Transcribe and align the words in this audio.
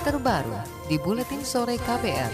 terbaru 0.00 0.56
di 0.88 0.96
Buletin 0.96 1.44
Sore 1.44 1.76
KPR. 1.76 2.32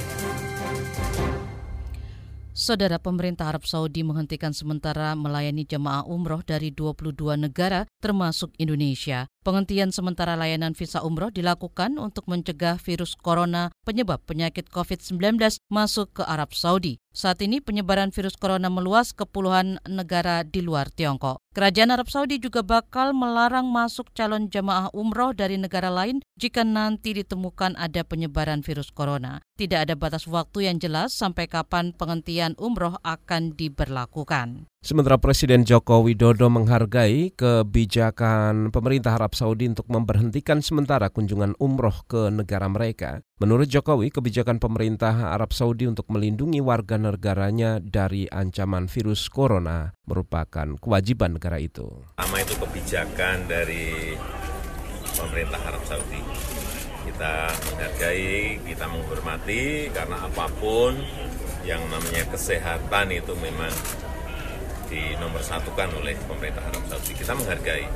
Saudara 2.54 2.96
pemerintah 3.02 3.50
Arab 3.50 3.66
Saudi 3.66 4.06
menghentikan 4.06 4.54
sementara 4.54 5.12
melayani 5.18 5.66
jemaah 5.66 6.06
umroh 6.06 6.46
dari 6.46 6.70
22 6.70 7.36
negara 7.36 7.84
termasuk 7.98 8.54
Indonesia. 8.56 9.26
Penghentian 9.46 9.94
sementara 9.94 10.34
layanan 10.34 10.74
visa 10.74 11.06
umroh 11.06 11.30
dilakukan 11.30 12.02
untuk 12.02 12.26
mencegah 12.26 12.82
virus 12.82 13.14
corona 13.14 13.70
penyebab 13.86 14.18
penyakit 14.26 14.66
COVID-19 14.74 15.38
masuk 15.70 16.18
ke 16.18 16.26
Arab 16.26 16.50
Saudi. 16.50 16.98
Saat 17.14 17.46
ini 17.46 17.62
penyebaran 17.62 18.10
virus 18.10 18.34
corona 18.34 18.66
meluas 18.66 19.14
ke 19.14 19.22
puluhan 19.22 19.78
negara 19.86 20.42
di 20.42 20.66
luar 20.66 20.90
Tiongkok. 20.90 21.38
Kerajaan 21.54 21.94
Arab 21.94 22.10
Saudi 22.10 22.42
juga 22.42 22.66
bakal 22.66 23.14
melarang 23.14 23.70
masuk 23.70 24.10
calon 24.18 24.50
jemaah 24.50 24.90
umroh 24.90 25.30
dari 25.30 25.62
negara 25.62 25.94
lain 25.94 26.20
jika 26.34 26.66
nanti 26.66 27.14
ditemukan 27.14 27.78
ada 27.78 28.02
penyebaran 28.02 28.66
virus 28.66 28.90
corona. 28.90 29.40
Tidak 29.56 29.78
ada 29.78 29.94
batas 29.94 30.26
waktu 30.26 30.68
yang 30.68 30.82
jelas 30.82 31.14
sampai 31.14 31.46
kapan 31.46 31.94
penghentian 31.94 32.58
umroh 32.58 32.98
akan 33.06 33.54
diberlakukan. 33.54 34.68
Sementara 34.86 35.18
Presiden 35.18 35.66
Joko 35.66 35.98
Widodo 35.98 36.46
menghargai 36.46 37.34
kebijakan 37.34 38.70
pemerintah 38.70 39.18
Arab 39.18 39.34
Saudi 39.34 39.66
untuk 39.66 39.90
memberhentikan 39.90 40.62
sementara 40.62 41.10
kunjungan 41.10 41.58
umroh 41.58 42.06
ke 42.06 42.30
negara 42.30 42.70
mereka. 42.70 43.18
Menurut 43.42 43.66
Jokowi, 43.66 44.14
kebijakan 44.14 44.62
pemerintah 44.62 45.34
Arab 45.34 45.50
Saudi 45.50 45.90
untuk 45.90 46.06
melindungi 46.14 46.62
warga 46.62 47.02
negaranya 47.02 47.82
dari 47.82 48.30
ancaman 48.30 48.86
virus 48.86 49.26
corona 49.26 49.90
merupakan 50.06 50.78
kewajiban 50.78 51.34
negara 51.34 51.58
itu. 51.58 52.06
Pertama 52.14 52.46
itu 52.46 52.54
kebijakan 52.54 53.50
dari 53.50 54.14
pemerintah 55.18 55.66
Arab 55.66 55.82
Saudi. 55.82 56.22
Kita 57.10 57.50
menghargai, 57.74 58.62
kita 58.62 58.86
menghormati 58.86 59.90
karena 59.90 60.30
apa 60.30 60.46
pun 60.62 60.94
yang 61.66 61.82
namanya 61.90 62.22
kesehatan 62.30 63.10
itu 63.10 63.34
memang 63.42 63.74
dinomorsatukan 64.88 65.88
oleh 66.00 66.14
pemerintah 66.26 66.62
Arab 66.66 66.84
Saudi. 66.90 67.12
Kita 67.14 67.32
menghargai. 67.34 67.86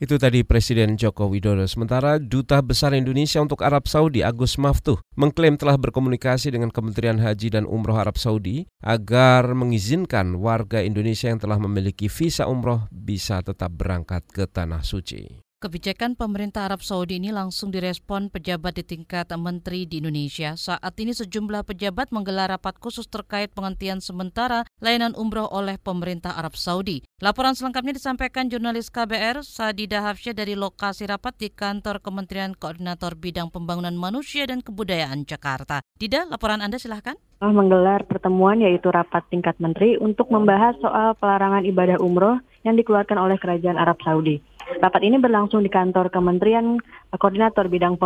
Itu 0.00 0.16
tadi 0.16 0.40
Presiden 0.40 0.96
Joko 0.96 1.28
Widodo. 1.28 1.68
Sementara 1.68 2.16
Duta 2.16 2.64
Besar 2.64 2.96
Indonesia 2.96 3.36
untuk 3.36 3.60
Arab 3.60 3.84
Saudi 3.84 4.24
Agus 4.24 4.56
Maftuh 4.56 4.96
mengklaim 5.12 5.60
telah 5.60 5.76
berkomunikasi 5.76 6.56
dengan 6.56 6.72
Kementerian 6.72 7.20
Haji 7.20 7.52
dan 7.52 7.68
Umroh 7.68 8.00
Arab 8.00 8.16
Saudi 8.16 8.64
agar 8.80 9.52
mengizinkan 9.52 10.40
warga 10.40 10.80
Indonesia 10.80 11.28
yang 11.28 11.36
telah 11.36 11.60
memiliki 11.60 12.08
visa 12.08 12.48
umroh 12.48 12.88
bisa 12.88 13.44
tetap 13.44 13.76
berangkat 13.76 14.24
ke 14.32 14.48
Tanah 14.48 14.80
Suci. 14.80 15.49
Kebijakan 15.60 16.16
pemerintah 16.16 16.72
Arab 16.72 16.80
Saudi 16.80 17.20
ini 17.20 17.36
langsung 17.36 17.68
direspon 17.68 18.32
pejabat 18.32 18.80
di 18.80 18.84
tingkat 18.96 19.28
menteri 19.36 19.84
di 19.84 20.00
Indonesia. 20.00 20.56
Saat 20.56 20.96
ini 21.04 21.12
sejumlah 21.12 21.68
pejabat 21.68 22.16
menggelar 22.16 22.48
rapat 22.48 22.80
khusus 22.80 23.04
terkait 23.12 23.52
penghentian 23.52 24.00
sementara 24.00 24.64
layanan 24.80 25.12
umroh 25.20 25.44
oleh 25.52 25.76
pemerintah 25.76 26.32
Arab 26.32 26.56
Saudi. 26.56 27.04
Laporan 27.20 27.52
selengkapnya 27.52 27.92
disampaikan 27.92 28.48
jurnalis 28.48 28.88
KBR 28.88 29.44
Sadida 29.44 30.00
Hafsyah 30.00 30.32
dari 30.32 30.56
lokasi 30.56 31.04
rapat 31.04 31.36
di 31.36 31.52
kantor 31.52 32.00
Kementerian 32.00 32.56
Koordinator 32.56 33.12
Bidang 33.12 33.52
Pembangunan 33.52 33.92
Manusia 33.92 34.48
dan 34.48 34.64
Kebudayaan 34.64 35.28
Jakarta. 35.28 35.84
Dida, 36.00 36.24
laporan 36.24 36.64
Anda 36.64 36.80
silahkan 36.80 37.20
menggelar 37.44 38.08
pertemuan 38.08 38.64
yaitu 38.64 38.88
rapat 38.88 39.28
tingkat 39.28 39.60
menteri 39.60 40.00
untuk 40.00 40.32
membahas 40.32 40.72
soal 40.80 41.12
pelarangan 41.20 41.68
ibadah 41.68 42.00
umroh 42.00 42.40
yang 42.64 42.80
dikeluarkan 42.80 43.20
oleh 43.20 43.36
Kerajaan 43.36 43.76
Arab 43.76 44.00
Saudi. 44.00 44.40
Rapat 44.78 45.02
ini 45.02 45.18
berlangsung 45.18 45.66
di 45.66 45.70
kantor 45.72 46.14
Kementerian 46.14 46.78
Koordinator 47.10 47.66
Bidang 47.66 47.98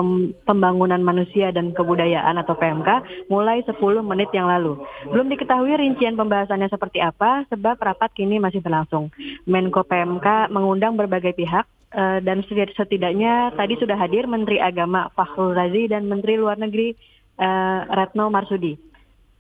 Pembangunan 0.48 1.02
Manusia 1.04 1.52
dan 1.52 1.76
Kebudayaan 1.76 2.40
atau 2.40 2.56
PMK 2.56 2.88
mulai 3.28 3.60
10 3.68 3.76
menit 4.00 4.32
yang 4.32 4.48
lalu. 4.48 4.80
Belum 5.12 5.28
diketahui 5.28 5.76
rincian 5.76 6.16
pembahasannya 6.16 6.72
seperti 6.72 7.04
apa 7.04 7.44
sebab 7.52 7.76
rapat 7.76 8.08
kini 8.16 8.40
masih 8.40 8.64
berlangsung. 8.64 9.12
Menko 9.44 9.84
PMK 9.84 10.48
mengundang 10.48 10.96
berbagai 10.96 11.36
pihak 11.36 11.68
eh, 11.92 12.18
dan 12.24 12.40
setidaknya 12.48 13.52
tadi 13.52 13.77
sudah 13.77 14.00
hadir 14.00 14.24
Menteri 14.24 14.56
Agama 14.56 15.12
Fakhrul 15.12 15.52
Razi 15.52 15.92
dan 15.92 16.08
Menteri 16.08 16.40
Luar 16.40 16.56
Negeri 16.56 16.96
uh, 17.39 17.80
Retno 17.90 18.30
Marsudi. 18.30 18.93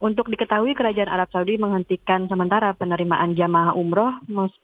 Untuk 0.04 0.28
diketahui 0.28 0.76
kerajaan 0.76 1.08
Arab 1.08 1.32
Saudi 1.32 1.56
menghentikan 1.56 2.28
sementara 2.28 2.76
penerimaan 2.76 3.32
jamaah 3.32 3.72
umroh 3.72 4.12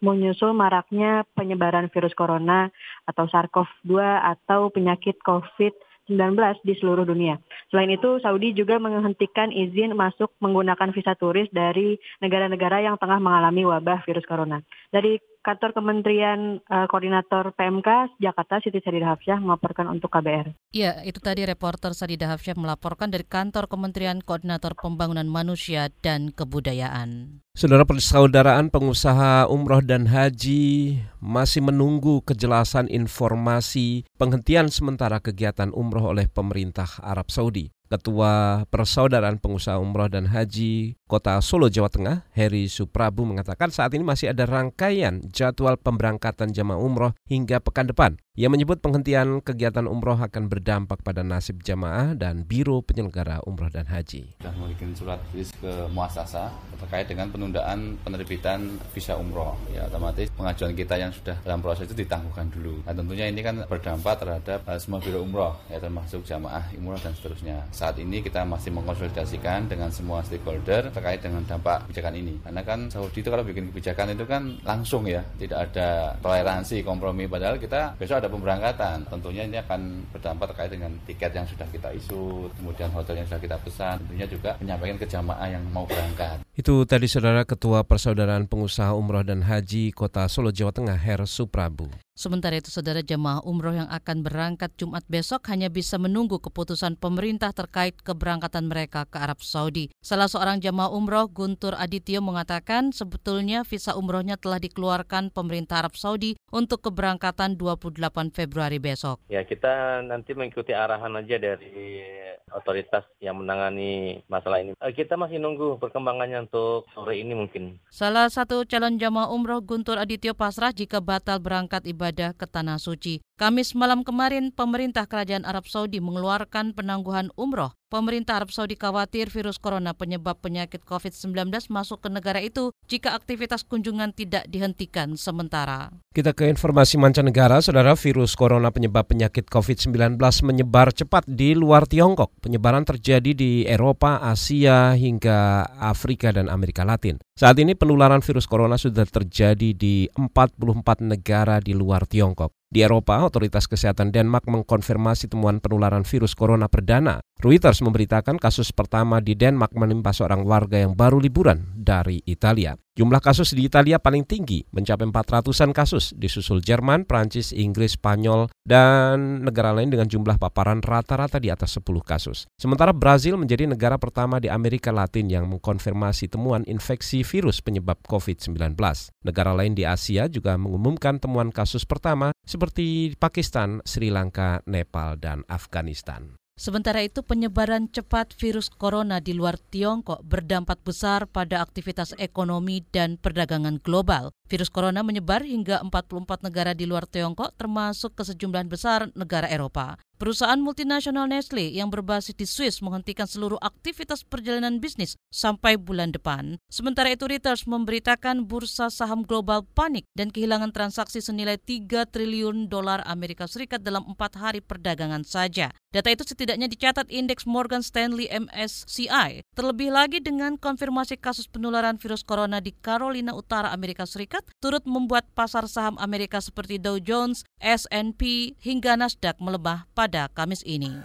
menyusul 0.04 0.52
maraknya 0.52 1.24
penyebaran 1.32 1.88
virus 1.88 2.12
corona 2.12 2.68
atau 3.08 3.24
SARS-CoV-2 3.24 4.04
atau 4.20 4.68
penyakit 4.68 5.16
COVID-19 5.24 6.36
di 6.60 6.76
seluruh 6.76 7.08
dunia. 7.08 7.40
Selain 7.72 7.88
itu, 7.88 8.20
Saudi 8.20 8.52
juga 8.52 8.76
menghentikan 8.76 9.48
izin 9.48 9.96
masuk 9.96 10.28
menggunakan 10.44 10.92
visa 10.92 11.16
turis 11.16 11.48
dari 11.48 11.96
negara-negara 12.20 12.84
yang 12.84 13.00
tengah 13.00 13.16
mengalami 13.16 13.64
wabah 13.64 14.04
virus 14.04 14.28
corona. 14.28 14.60
Dari 14.92 15.16
Kantor 15.40 15.72
Kementerian 15.72 16.60
uh, 16.68 16.84
Koordinator 16.84 17.56
PMK 17.56 18.20
Jakarta 18.20 18.60
Siti 18.60 18.84
Sadida 18.84 19.16
Hafsyah 19.16 19.40
melaporkan 19.40 19.88
untuk 19.88 20.12
KBR. 20.12 20.52
Iya, 20.76 21.00
itu 21.08 21.16
tadi 21.16 21.48
reporter 21.48 21.96
Sadida 21.96 22.28
Hafsyah 22.28 22.60
melaporkan 22.60 23.08
dari 23.08 23.24
Kantor 23.24 23.64
Kementerian 23.64 24.20
Koordinator 24.20 24.76
Pembangunan 24.76 25.24
Manusia 25.24 25.88
dan 26.04 26.36
Kebudayaan. 26.36 27.40
Saudara 27.56 27.88
persaudaraan 27.88 28.68
pengusaha 28.68 29.48
umroh 29.48 29.80
dan 29.80 30.06
haji 30.12 31.00
masih 31.24 31.64
menunggu 31.64 32.20
kejelasan 32.22 32.92
informasi 32.92 34.04
penghentian 34.20 34.68
sementara 34.68 35.24
kegiatan 35.24 35.72
umroh 35.72 36.12
oleh 36.12 36.28
pemerintah 36.28 37.00
Arab 37.00 37.32
Saudi. 37.32 37.72
Ketua 37.90 38.62
Persaudaraan 38.70 39.42
Pengusaha 39.42 39.82
Umroh 39.82 40.06
dan 40.06 40.30
Haji 40.30 40.94
Kota 41.10 41.42
Solo, 41.42 41.66
Jawa 41.66 41.90
Tengah, 41.90 42.30
Heri 42.38 42.70
Suprabu 42.70 43.26
mengatakan 43.26 43.74
saat 43.74 43.90
ini 43.98 44.06
masih 44.06 44.30
ada 44.30 44.46
rangkaian 44.46 45.18
jadwal 45.34 45.74
pemberangkatan 45.74 46.54
jamaah 46.54 46.78
umroh 46.78 47.18
hingga 47.26 47.58
pekan 47.58 47.90
depan. 47.90 48.14
Ia 48.38 48.46
menyebut 48.46 48.78
penghentian 48.78 49.42
kegiatan 49.42 49.90
umroh 49.90 50.14
akan 50.14 50.46
berdampak 50.46 51.02
pada 51.02 51.26
nasib 51.26 51.66
jamaah 51.66 52.14
dan 52.14 52.46
Biro 52.46 52.78
Penyelenggara 52.80 53.42
Umroh 53.42 53.68
dan 53.68 53.90
Haji. 53.90 54.38
Sudah 54.38 54.54
memiliki 54.54 54.86
surat 54.94 55.18
tulis 55.28 55.50
ke 55.58 55.90
muasasa 55.90 56.48
terkait 56.78 57.10
dengan 57.10 57.28
penundaan 57.28 57.98
penerbitan 58.00 58.80
visa 58.94 59.18
umroh. 59.18 59.58
Ya 59.74 59.84
otomatis 59.90 60.30
pengajuan 60.32 60.72
kita 60.72 60.96
yang 60.96 61.12
sudah 61.12 61.36
dalam 61.42 61.60
proses 61.60 61.90
itu 61.90 62.06
ditangguhkan 62.06 62.48
dulu. 62.48 62.80
Nah 62.86 62.94
tentunya 62.96 63.26
ini 63.28 63.44
kan 63.44 63.66
berdampak 63.66 64.22
terhadap 64.22 64.62
uh, 64.64 64.78
semua 64.80 65.02
biro 65.04 65.20
umroh, 65.20 65.58
ya 65.66 65.76
termasuk 65.76 66.24
jamaah 66.24 66.64
umroh 66.78 66.96
dan 67.02 67.12
seterusnya. 67.12 67.66
Saat 67.74 68.00
ini 68.00 68.24
kita 68.24 68.46
masih 68.46 68.72
mengkonsolidasikan 68.72 69.68
dengan 69.68 69.92
semua 69.92 70.24
stakeholder 70.24 70.88
terkait 71.00 71.24
dengan 71.24 71.40
dampak 71.48 71.88
kebijakan 71.88 72.14
ini. 72.20 72.36
Karena 72.44 72.60
kan 72.60 72.92
Saudi 72.92 73.24
itu 73.24 73.32
kalau 73.32 73.40
bikin 73.40 73.72
kebijakan 73.72 74.12
itu 74.12 74.24
kan 74.28 74.42
langsung 74.68 75.08
ya, 75.08 75.24
tidak 75.40 75.72
ada 75.72 76.12
toleransi 76.20 76.84
kompromi. 76.84 77.24
Padahal 77.24 77.56
kita 77.56 77.96
besok 77.96 78.20
ada 78.20 78.28
pemberangkatan. 78.28 79.08
Tentunya 79.08 79.48
ini 79.48 79.56
akan 79.56 80.04
berdampak 80.12 80.52
terkait 80.52 80.76
dengan 80.76 80.92
tiket 81.08 81.32
yang 81.32 81.48
sudah 81.48 81.64
kita 81.72 81.88
isu, 81.96 82.52
kemudian 82.60 82.92
hotel 82.92 83.24
yang 83.24 83.26
sudah 83.32 83.40
kita 83.40 83.56
pesan, 83.64 83.96
tentunya 84.04 84.28
juga 84.28 84.50
menyampaikan 84.60 85.00
ke 85.00 85.06
jamaah 85.08 85.48
yang 85.48 85.64
mau 85.72 85.88
berangkat. 85.88 86.44
Itu 86.52 86.84
tadi 86.84 87.08
saudara 87.08 87.48
Ketua 87.48 87.80
Persaudaraan 87.88 88.44
Pengusaha 88.44 88.92
Umroh 88.92 89.24
dan 89.24 89.48
Haji 89.48 89.96
Kota 89.96 90.28
Solo, 90.28 90.52
Jawa 90.52 90.76
Tengah, 90.76 91.00
Her 91.00 91.24
Suprabu. 91.24 91.88
Sementara 92.20 92.60
itu 92.60 92.68
saudara 92.68 93.00
jemaah 93.00 93.40
umroh 93.48 93.72
yang 93.72 93.88
akan 93.88 94.20
berangkat 94.20 94.76
Jumat 94.76 95.00
besok 95.08 95.40
hanya 95.48 95.72
bisa 95.72 95.96
menunggu 95.96 96.36
keputusan 96.36 97.00
pemerintah 97.00 97.48
terkait 97.56 97.96
keberangkatan 98.04 98.68
mereka 98.68 99.08
ke 99.08 99.16
Arab 99.16 99.40
Saudi. 99.40 99.88
Salah 100.04 100.28
seorang 100.28 100.60
jemaah 100.60 100.92
umroh 100.92 101.32
Guntur 101.32 101.72
Adityo 101.80 102.20
mengatakan 102.20 102.92
sebetulnya 102.92 103.64
visa 103.64 103.96
umrohnya 103.96 104.36
telah 104.36 104.60
dikeluarkan 104.60 105.32
pemerintah 105.32 105.80
Arab 105.80 105.96
Saudi 105.96 106.36
untuk 106.52 106.84
keberangkatan 106.92 107.56
28 107.56 108.36
Februari 108.36 108.76
besok. 108.76 109.24
Ya 109.32 109.40
kita 109.40 110.04
nanti 110.04 110.36
mengikuti 110.36 110.76
arahan 110.76 111.16
aja 111.16 111.40
dari 111.40 112.04
otoritas 112.52 113.06
yang 113.24 113.40
menangani 113.40 114.20
masalah 114.28 114.60
ini. 114.60 114.76
Eh, 114.76 114.92
kita 114.92 115.16
masih 115.16 115.40
nunggu 115.40 115.80
perkembangannya 115.80 116.44
untuk 116.44 116.84
sore 116.92 117.16
ini 117.16 117.32
mungkin. 117.32 117.80
Salah 117.88 118.28
satu 118.28 118.68
calon 118.68 119.00
jamaah 119.00 119.32
umroh 119.32 119.64
Guntur 119.64 119.96
Adityo 119.96 120.36
pasrah 120.36 120.74
jika 120.74 121.00
batal 121.00 121.40
berangkat 121.40 121.86
ibadah 121.88 122.09
beribadah 122.10 122.34
ke 122.34 122.46
Tanah 122.50 122.82
Suci. 122.82 123.22
Kamis 123.38 123.78
malam 123.78 124.02
kemarin, 124.02 124.50
pemerintah 124.50 125.06
Kerajaan 125.06 125.46
Arab 125.46 125.70
Saudi 125.70 126.02
mengeluarkan 126.02 126.74
penangguhan 126.74 127.30
umroh. 127.38 127.70
Pemerintah 127.90 128.38
Arab 128.38 128.54
Saudi 128.54 128.78
khawatir 128.78 129.34
virus 129.34 129.58
corona 129.58 129.90
penyebab 129.90 130.38
penyakit 130.38 130.86
COVID-19 130.86 131.50
masuk 131.74 131.98
ke 131.98 132.06
negara 132.06 132.38
itu 132.38 132.70
jika 132.86 133.18
aktivitas 133.18 133.66
kunjungan 133.66 134.14
tidak 134.14 134.46
dihentikan 134.46 135.18
sementara. 135.18 135.90
Kita 136.14 136.30
ke 136.30 136.46
informasi 136.46 137.02
mancanegara, 137.02 137.58
saudara 137.58 137.98
virus 137.98 138.38
corona 138.38 138.70
penyebab 138.70 139.10
penyakit 139.10 139.50
COVID-19 139.50 140.22
menyebar 140.22 140.94
cepat 140.94 141.26
di 141.26 141.58
luar 141.58 141.90
Tiongkok. 141.90 142.30
Penyebaran 142.38 142.86
terjadi 142.86 143.34
di 143.34 143.66
Eropa, 143.66 144.22
Asia, 144.22 144.94
hingga 144.94 145.66
Afrika 145.82 146.30
dan 146.30 146.46
Amerika 146.46 146.86
Latin. 146.86 147.18
Saat 147.34 147.58
ini 147.58 147.74
penularan 147.74 148.22
virus 148.22 148.46
corona 148.46 148.78
sudah 148.78 149.02
terjadi 149.02 149.74
di 149.74 150.06
44 150.14 151.02
negara 151.02 151.58
di 151.58 151.74
luar 151.74 152.06
Tiongkok. 152.06 152.59
Di 152.70 152.86
Eropa, 152.86 153.18
otoritas 153.26 153.66
kesehatan 153.66 154.14
Denmark 154.14 154.46
mengkonfirmasi 154.46 155.26
temuan 155.26 155.58
penularan 155.58 156.06
virus 156.06 156.38
corona 156.38 156.70
perdana. 156.70 157.18
Reuters 157.42 157.82
memberitakan 157.82 158.38
kasus 158.38 158.70
pertama 158.70 159.18
di 159.18 159.34
Denmark 159.34 159.74
menimpa 159.74 160.14
seorang 160.14 160.46
warga 160.46 160.78
yang 160.78 160.94
baru 160.94 161.18
liburan 161.18 161.66
dari 161.74 162.22
Italia. 162.30 162.78
Jumlah 163.00 163.24
kasus 163.24 163.56
di 163.56 163.64
Italia 163.64 163.96
paling 163.96 164.28
tinggi, 164.28 164.60
mencapai 164.76 165.08
400-an 165.08 165.72
kasus, 165.72 166.12
disusul 166.20 166.60
Jerman, 166.60 167.08
Prancis, 167.08 167.48
Inggris, 167.48 167.96
Spanyol, 167.96 168.52
dan 168.60 169.40
negara 169.40 169.72
lain 169.72 169.88
dengan 169.88 170.04
jumlah 170.04 170.36
paparan 170.36 170.84
rata-rata 170.84 171.40
di 171.40 171.48
atas 171.48 171.80
10 171.80 171.86
kasus. 172.04 172.44
Sementara 172.60 172.92
Brazil 172.92 173.40
menjadi 173.40 173.64
negara 173.64 173.96
pertama 173.96 174.36
di 174.36 174.52
Amerika 174.52 174.92
Latin 174.92 175.32
yang 175.32 175.48
mengkonfirmasi 175.48 176.28
temuan 176.28 176.60
infeksi 176.68 177.24
virus 177.24 177.64
penyebab 177.64 178.04
COVID-19. 178.04 178.76
Negara 179.24 179.56
lain 179.56 179.72
di 179.72 179.88
Asia 179.88 180.28
juga 180.28 180.60
mengumumkan 180.60 181.16
temuan 181.16 181.48
kasus 181.48 181.88
pertama 181.88 182.36
seperti 182.60 183.16
Pakistan, 183.16 183.80
Sri 183.88 184.12
Lanka, 184.12 184.60
Nepal, 184.68 185.16
dan 185.16 185.48
Afghanistan. 185.48 186.36
Sementara 186.60 187.00
itu 187.00 187.24
penyebaran 187.24 187.88
cepat 187.88 188.36
virus 188.36 188.68
corona 188.68 189.16
di 189.16 189.32
luar 189.32 189.56
Tiongkok 189.56 190.20
berdampak 190.20 190.84
besar 190.84 191.24
pada 191.24 191.64
aktivitas 191.64 192.12
ekonomi 192.20 192.84
dan 192.92 193.16
perdagangan 193.16 193.80
global. 193.80 194.28
Virus 194.44 194.68
corona 194.68 195.00
menyebar 195.00 195.40
hingga 195.40 195.80
44 195.80 196.44
negara 196.44 196.76
di 196.76 196.84
luar 196.84 197.08
Tiongkok 197.08 197.56
termasuk 197.56 198.12
ke 198.12 198.28
sejumlah 198.28 198.68
besar 198.68 199.08
negara 199.16 199.48
Eropa. 199.48 199.96
Perusahaan 200.20 200.60
multinasional 200.60 201.32
Nestle 201.32 201.72
yang 201.72 201.88
berbasis 201.88 202.36
di 202.36 202.44
Swiss 202.44 202.84
menghentikan 202.84 203.24
seluruh 203.24 203.56
aktivitas 203.56 204.20
perjalanan 204.20 204.76
bisnis 204.76 205.16
sampai 205.32 205.80
bulan 205.80 206.12
depan. 206.12 206.60
Sementara 206.68 207.08
itu 207.08 207.24
Reuters 207.24 207.64
memberitakan 207.64 208.44
bursa 208.44 208.92
saham 208.92 209.24
global 209.24 209.64
panik 209.72 210.04
dan 210.12 210.28
kehilangan 210.28 210.76
transaksi 210.76 211.24
senilai 211.24 211.56
3 211.56 212.04
triliun 212.04 212.68
dolar 212.68 213.00
Amerika 213.08 213.48
Serikat 213.48 213.80
dalam 213.80 214.04
empat 214.12 214.36
hari 214.36 214.60
perdagangan 214.60 215.24
saja. 215.24 215.72
Data 215.88 216.12
itu 216.12 216.22
setidaknya 216.28 216.68
dicatat 216.68 217.08
indeks 217.08 217.48
Morgan 217.48 217.80
Stanley 217.80 218.28
MSCI. 218.28 219.40
Terlebih 219.56 219.88
lagi 219.88 220.20
dengan 220.20 220.60
konfirmasi 220.60 221.16
kasus 221.16 221.48
penularan 221.48 221.96
virus 221.96 222.22
corona 222.28 222.60
di 222.60 222.76
Carolina 222.76 223.32
Utara 223.32 223.72
Amerika 223.72 224.04
Serikat 224.04 224.44
turut 224.60 224.84
membuat 224.84 225.32
pasar 225.32 225.64
saham 225.64 225.96
Amerika 225.96 226.44
seperti 226.44 226.76
Dow 226.76 227.00
Jones, 227.00 227.42
S&P 227.58 228.52
hingga 228.60 229.00
Nasdaq 229.00 229.40
melemah 229.40 229.88
pada 229.96 230.09
pada 230.10 230.26
Kamis 230.34 230.66
ini. 230.66 230.98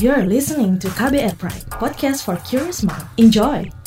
You're 0.00 0.24
listening 0.24 0.80
to 0.80 0.88
KBR 0.96 1.36
Pride, 1.36 1.68
podcast 1.76 2.24
for 2.24 2.40
curious 2.48 2.80
mind. 2.80 3.04
Enjoy! 3.20 3.77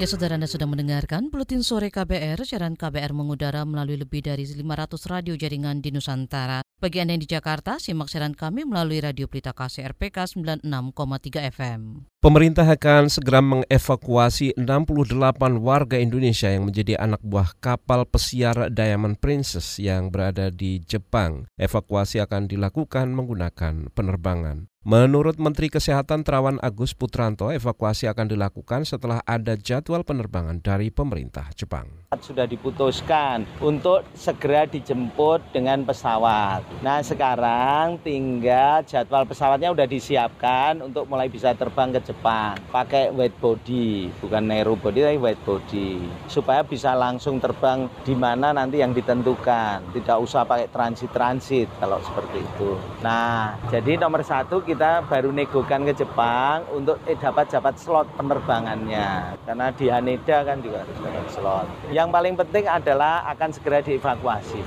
Ya 0.00 0.08
saudara 0.08 0.40
Anda 0.40 0.48
sudah 0.48 0.64
mendengarkan 0.64 1.28
Buletin 1.28 1.60
Sore 1.60 1.92
KBR, 1.92 2.40
siaran 2.48 2.72
KBR 2.72 3.12
mengudara 3.12 3.68
melalui 3.68 4.00
lebih 4.00 4.24
dari 4.24 4.48
500 4.48 4.96
radio 5.12 5.36
jaringan 5.36 5.84
di 5.84 5.92
Nusantara. 5.92 6.64
Bagi 6.80 7.04
Anda 7.04 7.12
yang 7.12 7.20
di 7.20 7.28
Jakarta, 7.28 7.76
simak 7.76 8.08
siaran 8.08 8.32
kami 8.32 8.64
melalui 8.64 9.04
Radio 9.04 9.28
Pelita 9.28 9.52
Kasih 9.52 9.84
RPK 9.92 10.40
96,3 10.40 11.52
FM. 11.52 12.08
Pemerintah 12.16 12.64
akan 12.64 13.12
segera 13.12 13.44
mengevakuasi 13.44 14.56
68 14.56 15.60
warga 15.60 16.00
Indonesia 16.00 16.48
yang 16.48 16.72
menjadi 16.72 16.96
anak 16.96 17.20
buah 17.20 17.52
kapal 17.60 18.08
pesiar 18.08 18.72
Diamond 18.72 19.20
Princess 19.20 19.76
yang 19.76 20.08
berada 20.08 20.48
di 20.48 20.80
Jepang. 20.80 21.44
Evakuasi 21.60 22.24
akan 22.24 22.48
dilakukan 22.48 23.12
menggunakan 23.12 23.92
penerbangan. 23.92 24.69
Menurut 24.80 25.36
Menteri 25.36 25.68
Kesehatan 25.68 26.24
Terawan 26.24 26.56
Agus 26.64 26.96
Putranto, 26.96 27.52
evakuasi 27.52 28.08
akan 28.08 28.32
dilakukan 28.32 28.88
setelah 28.88 29.20
ada 29.28 29.52
jadwal 29.52 30.00
penerbangan 30.00 30.56
dari 30.56 30.88
pemerintah 30.88 31.52
Jepang. 31.52 32.00
Sudah 32.24 32.48
diputuskan 32.48 33.44
untuk 33.60 34.08
segera 34.16 34.64
dijemput 34.64 35.44
dengan 35.52 35.84
pesawat. 35.84 36.64
Nah 36.80 37.04
sekarang 37.04 38.00
tinggal 38.00 38.80
jadwal 38.88 39.28
pesawatnya 39.28 39.68
sudah 39.68 39.84
disiapkan 39.84 40.80
untuk 40.80 41.04
mulai 41.12 41.28
bisa 41.28 41.52
terbang 41.52 41.92
ke 41.92 42.00
Jepang. 42.00 42.56
Pakai 42.72 43.12
wide 43.12 43.36
body, 43.36 44.08
bukan 44.24 44.48
narrow 44.48 44.80
body 44.80 45.04
tapi 45.04 45.20
wide 45.20 45.44
body. 45.44 46.00
Supaya 46.24 46.64
bisa 46.64 46.96
langsung 46.96 47.36
terbang 47.36 47.84
di 48.00 48.16
mana 48.16 48.56
nanti 48.56 48.80
yang 48.80 48.96
ditentukan. 48.96 49.92
Tidak 49.92 50.16
usah 50.24 50.48
pakai 50.48 50.72
transit-transit 50.72 51.68
kalau 51.76 52.00
seperti 52.00 52.40
itu. 52.40 52.80
Nah 53.04 53.60
jadi 53.68 54.00
nomor 54.00 54.24
satu 54.24 54.69
kita 54.70 55.02
baru 55.10 55.34
negokan 55.34 55.82
ke 55.82 55.98
Jepang 55.98 56.62
untuk 56.70 57.02
eh, 57.10 57.18
dapat 57.18 57.50
dapat 57.50 57.74
slot 57.74 58.06
penerbangannya 58.14 59.34
karena 59.42 59.66
di 59.74 59.90
Haneda 59.90 60.46
kan 60.46 60.62
juga 60.62 60.86
harus 60.86 60.98
dapat 61.02 61.26
slot. 61.34 61.66
Yang 61.90 62.08
paling 62.14 62.34
penting 62.38 62.64
adalah 62.70 63.26
akan 63.34 63.50
segera 63.50 63.82
dievakuasi. 63.82 64.62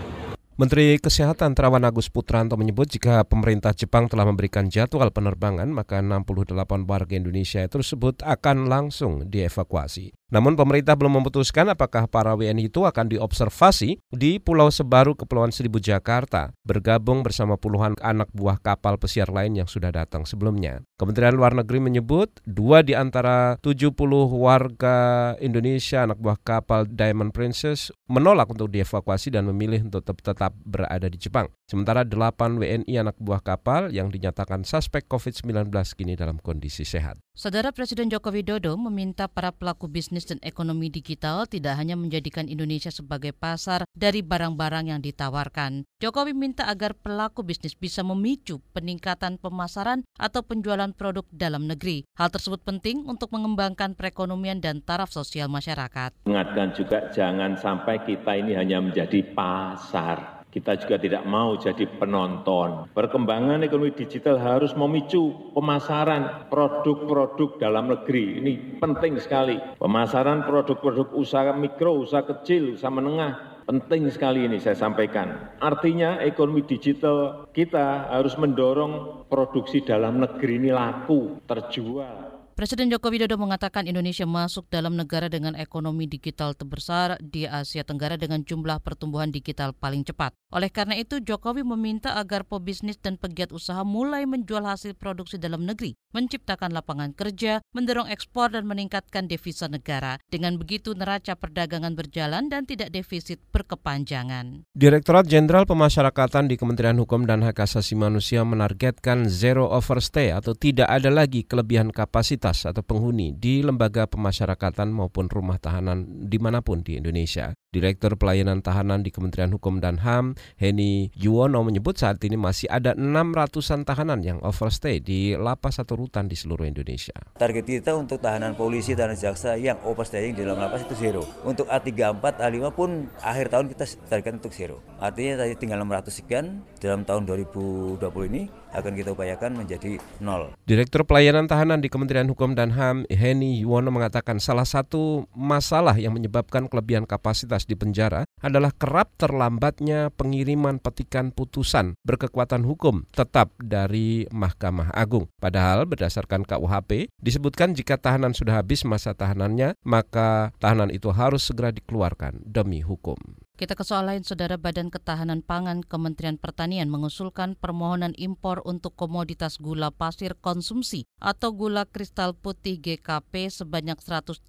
Menteri 0.54 1.02
Kesehatan 1.02 1.58
Terawan 1.58 1.82
Agus 1.82 2.14
Putranto 2.14 2.54
menyebut 2.60 2.86
jika 2.86 3.26
pemerintah 3.26 3.74
Jepang 3.74 4.06
telah 4.06 4.22
memberikan 4.22 4.70
jadwal 4.70 5.10
penerbangan, 5.10 5.66
maka 5.66 5.98
68 5.98 6.86
warga 6.86 7.14
Indonesia 7.18 7.66
tersebut 7.66 8.22
akan 8.22 8.70
langsung 8.70 9.26
dievakuasi. 9.26 10.14
Namun 10.34 10.58
pemerintah 10.58 10.98
belum 10.98 11.22
memutuskan 11.22 11.70
apakah 11.70 12.10
para 12.10 12.34
WNI 12.34 12.66
itu 12.66 12.82
akan 12.90 13.06
diobservasi 13.06 14.02
di 14.10 14.42
Pulau 14.42 14.74
Sebaru, 14.74 15.14
Kepulauan 15.14 15.54
Seribu, 15.54 15.78
Jakarta, 15.78 16.50
bergabung 16.66 17.22
bersama 17.22 17.54
puluhan 17.54 17.94
anak 18.02 18.34
buah 18.34 18.58
kapal 18.58 18.98
pesiar 18.98 19.30
lain 19.30 19.54
yang 19.54 19.70
sudah 19.70 19.94
datang 19.94 20.26
sebelumnya. 20.26 20.82
Kementerian 20.98 21.38
Luar 21.38 21.54
Negeri 21.54 21.86
menyebut 21.86 22.42
dua 22.50 22.82
di 22.82 22.98
antara 22.98 23.62
70 23.62 23.94
warga 24.34 24.98
Indonesia 25.38 26.02
anak 26.02 26.18
buah 26.18 26.42
kapal 26.42 26.90
Diamond 26.90 27.30
Princess 27.30 27.94
menolak 28.10 28.50
untuk 28.50 28.74
dievakuasi 28.74 29.30
dan 29.30 29.46
memilih 29.46 29.86
untuk 29.86 30.18
tetap 30.18 30.58
berada 30.66 31.14
di 31.14 31.22
Jepang. 31.22 31.46
Sementara 31.70 32.02
delapan 32.02 32.58
WNI 32.58 33.06
anak 33.06 33.22
buah 33.22 33.46
kapal 33.46 33.94
yang 33.94 34.10
dinyatakan 34.10 34.66
suspek 34.66 35.06
COVID-19 35.06 35.70
kini 35.94 36.18
dalam 36.18 36.42
kondisi 36.42 36.82
sehat. 36.82 37.22
Saudara 37.38 37.70
Presiden 37.74 38.10
Joko 38.14 38.30
Widodo 38.30 38.78
meminta 38.78 39.26
para 39.26 39.50
pelaku 39.50 39.90
bisnis 39.90 40.23
dan 40.25 40.42
ekonomi 40.42 40.90
digital 40.90 41.46
tidak 41.46 41.78
hanya 41.78 41.94
menjadikan 41.94 42.50
Indonesia 42.50 42.90
sebagai 42.90 43.31
pasar 43.31 43.86
dari 43.94 44.25
barang-barang 44.25 44.90
yang 44.90 45.00
ditawarkan. 45.00 45.86
Jokowi 46.02 46.34
minta 46.34 46.66
agar 46.66 46.98
pelaku 46.98 47.46
bisnis 47.46 47.78
bisa 47.78 48.02
memicu 48.02 48.60
peningkatan 48.74 49.38
pemasaran 49.38 50.02
atau 50.18 50.42
penjualan 50.42 50.90
produk 50.92 51.24
dalam 51.30 51.70
negeri. 51.70 52.04
Hal 52.18 52.34
tersebut 52.34 52.66
penting 52.66 53.06
untuk 53.06 53.30
mengembangkan 53.30 53.94
perekonomian 53.94 54.60
dan 54.64 54.81
taraf 54.81 55.14
sosial 55.14 55.48
masyarakat. 55.48 56.25
Ingatkan 56.25 56.74
juga 56.74 57.14
jangan 57.14 57.54
sampai 57.60 58.02
kita 58.02 58.34
ini 58.40 58.58
hanya 58.58 58.81
menjadi 58.81 59.22
pasar 59.38 60.33
kita 60.53 60.77
juga 60.77 61.01
tidak 61.01 61.25
mau 61.25 61.57
jadi 61.57 61.89
penonton. 61.98 62.86
Perkembangan 62.93 63.65
ekonomi 63.65 63.89
digital 63.98 64.38
harus 64.38 64.77
memicu 64.77 65.50
pemasaran 65.57 66.45
produk-produk 66.53 67.57
dalam 67.57 67.89
negeri. 67.89 68.38
Ini 68.38 68.77
penting 68.77 69.17
sekali. 69.17 69.57
Pemasaran 69.81 70.45
produk-produk 70.45 71.10
usaha 71.17 71.50
mikro, 71.57 72.05
usaha 72.05 72.22
kecil, 72.22 72.77
usaha 72.77 72.93
menengah. 72.93 73.65
Penting 73.65 74.12
sekali 74.13 74.45
ini 74.45 74.62
saya 74.62 74.77
sampaikan. 74.77 75.57
Artinya 75.57 76.22
ekonomi 76.22 76.62
digital 76.67 77.50
kita 77.55 78.13
harus 78.13 78.38
mendorong 78.38 79.25
produksi 79.31 79.81
dalam 79.81 80.22
negeri 80.22 80.62
ini 80.62 80.69
laku, 80.69 81.41
terjual 81.50 82.33
Presiden 82.53 82.93
Joko 82.93 83.10
Widodo 83.10 83.33
mengatakan 83.41 83.89
Indonesia 83.89 84.29
masuk 84.29 84.69
dalam 84.69 84.93
negara 84.93 85.25
dengan 85.25 85.57
ekonomi 85.57 86.05
digital 86.05 86.53
terbesar 86.53 87.17
di 87.17 87.50
Asia 87.50 87.81
Tenggara 87.81 88.13
dengan 88.13 88.45
jumlah 88.45 88.77
pertumbuhan 88.77 89.33
digital 89.33 89.74
paling 89.74 90.05
cepat. 90.05 90.38
Oleh 90.53 90.69
karena 90.69 90.93
itu, 90.93 91.17
Jokowi 91.17 91.65
meminta 91.65 92.13
agar 92.13 92.45
pebisnis 92.45 93.01
dan 93.01 93.17
pegiat 93.17 93.50
usaha 93.50 93.81
mulai 93.81 94.29
menjual 94.29 94.69
hasil 94.69 94.93
produksi 94.93 95.41
dalam 95.41 95.65
negeri, 95.65 95.98
menciptakan 96.13 96.77
lapangan 96.77 97.17
kerja, 97.17 97.57
mendorong 97.74 98.05
ekspor 98.13 98.53
dan 98.53 98.69
meningkatkan 98.69 99.25
devisa 99.25 99.65
negara. 99.65 100.22
Dengan 100.29 100.62
begitu, 100.62 100.93
neraca 100.93 101.33
perdagangan 101.33 101.98
berjalan 101.98 102.53
dan 102.53 102.69
tidak 102.69 102.93
defisit 102.93 103.41
berkepanjangan. 103.50 104.69
Direktorat 104.77 105.25
Jenderal 105.25 105.65
Pemasyarakatan 105.65 106.53
di 106.53 106.62
Kementerian 106.62 107.01
Hukum 107.01 107.25
dan 107.25 107.41
Hak 107.41 107.65
Asasi 107.65 107.98
Manusia 107.98 108.45
menargetkan 108.45 109.25
zero 109.25 109.74
overstay 109.74 110.29
atau 110.29 110.53
tidak 110.53 110.86
ada 110.86 111.10
lagi 111.10 111.41
kelebihan 111.41 111.89
kapasitas 111.89 112.43
atau 112.44 112.84
penghuni 112.84 113.32
di 113.32 113.64
lembaga 113.64 114.04
pemasyarakatan 114.04 114.92
maupun 114.92 115.32
rumah 115.32 115.56
tahanan 115.56 116.28
di 116.28 116.36
mana 116.36 116.60
pun 116.60 116.84
di 116.84 117.00
Indonesia. 117.00 117.56
Direktur 117.74 118.13
Pelayanan 118.22 118.62
Tahanan 118.62 119.01
di 119.01 119.10
Kementerian 119.10 119.50
Hukum 119.50 119.82
dan 119.82 120.06
HAM, 120.06 120.38
Heni 120.62 121.10
Yuwono 121.18 121.65
menyebut 121.65 121.98
saat 121.98 122.22
ini 122.22 122.38
masih 122.38 122.70
ada 122.70 122.94
600-an 122.94 123.82
tahanan 123.82 124.22
yang 124.22 124.38
overstay 124.46 125.01
di 125.01 125.34
lapas 125.34 125.82
atau 125.82 125.98
rutan 125.98 126.30
di 126.30 126.38
seluruh 126.38 126.70
Indonesia. 126.70 127.18
Target 127.34 127.65
kita 127.65 127.98
untuk 127.98 128.22
tahanan 128.22 128.53
polisi 128.53 128.94
dan 128.94 129.18
jaksa 129.18 129.58
yang 129.58 129.82
overstaying 129.89 130.38
di 130.38 130.46
dalam 130.46 130.62
lapas 130.62 130.86
itu 130.86 130.94
zero. 130.94 131.25
Untuk 131.42 131.65
A34, 131.65 132.46
A5 132.46 132.62
pun 132.77 133.10
akhir 133.25 133.50
tahun 133.50 133.65
kita 133.74 133.84
targetkan 134.06 134.38
untuk 134.38 134.53
zero. 134.53 134.77
Artinya 135.01 135.42
tadi 135.42 135.58
tinggal 135.58 135.82
600 135.82 136.13
sekian 136.13 136.62
dalam 136.77 137.01
tahun 137.01 137.25
2020 137.25 137.98
ini 138.30 138.53
akan 138.74 138.94
kita 138.94 139.18
upayakan 139.18 139.58
menjadi 139.58 139.98
nol. 140.22 140.53
Direktur 140.70 141.06
Pelayanan 141.10 141.50
Tahanan 141.50 141.82
di 141.82 141.89
Kementerian 141.89 142.30
Hukum 142.30 142.53
dan 142.53 142.74
HAM, 142.74 143.10
Heni 143.10 143.62
Yuwono 143.65 143.89
mengatakan 143.94 144.38
salah 144.38 144.65
satu 144.65 145.25
masalah 145.34 145.98
yang 145.98 146.13
menyebabkan 146.13 146.70
kelebihan 146.70 147.06
kapasitas 147.06 147.62
di 147.65 147.75
penjara 147.75 148.27
adalah 148.43 148.72
kerap 148.75 149.15
terlambatnya 149.15 150.12
pengiriman 150.13 150.79
petikan 150.79 151.32
putusan 151.32 151.96
berkekuatan 152.03 152.67
hukum 152.67 153.08
tetap 153.15 153.55
dari 153.60 154.27
Mahkamah 154.29 154.91
Agung. 154.91 155.32
Padahal 155.39 155.88
berdasarkan 155.88 156.43
KUHP 156.43 157.12
disebutkan 157.20 157.74
jika 157.74 157.96
tahanan 157.96 158.36
sudah 158.36 158.60
habis 158.60 158.84
masa 158.84 159.15
tahanannya, 159.15 159.79
maka 159.88 160.51
tahanan 160.60 160.91
itu 160.91 161.10
harus 161.15 161.48
segera 161.48 161.72
dikeluarkan 161.72 162.43
demi 162.43 162.84
hukum. 162.84 163.17
Kita 163.63 163.79
ke 163.79 163.88
soal 163.88 164.12
lain, 164.12 164.27
Saudara 164.27 164.60
Badan 164.60 164.91
Ketahanan 164.91 165.39
Pangan 165.39 165.88
Kementerian 165.88 166.36
Pertanian 166.36 166.91
mengusulkan 166.91 167.55
permohonan 167.55 168.12
impor 168.20 168.60
untuk 168.67 168.91
komoditas 169.00 169.55
gula 169.55 169.88
pasir 169.88 170.36
konsumsi 170.36 171.08
atau 171.24 171.55
gula 171.55 171.88
kristal 171.88 172.36
putih 172.36 172.75
GKP 172.75 173.48
sebanyak 173.48 173.96
130 174.03 174.43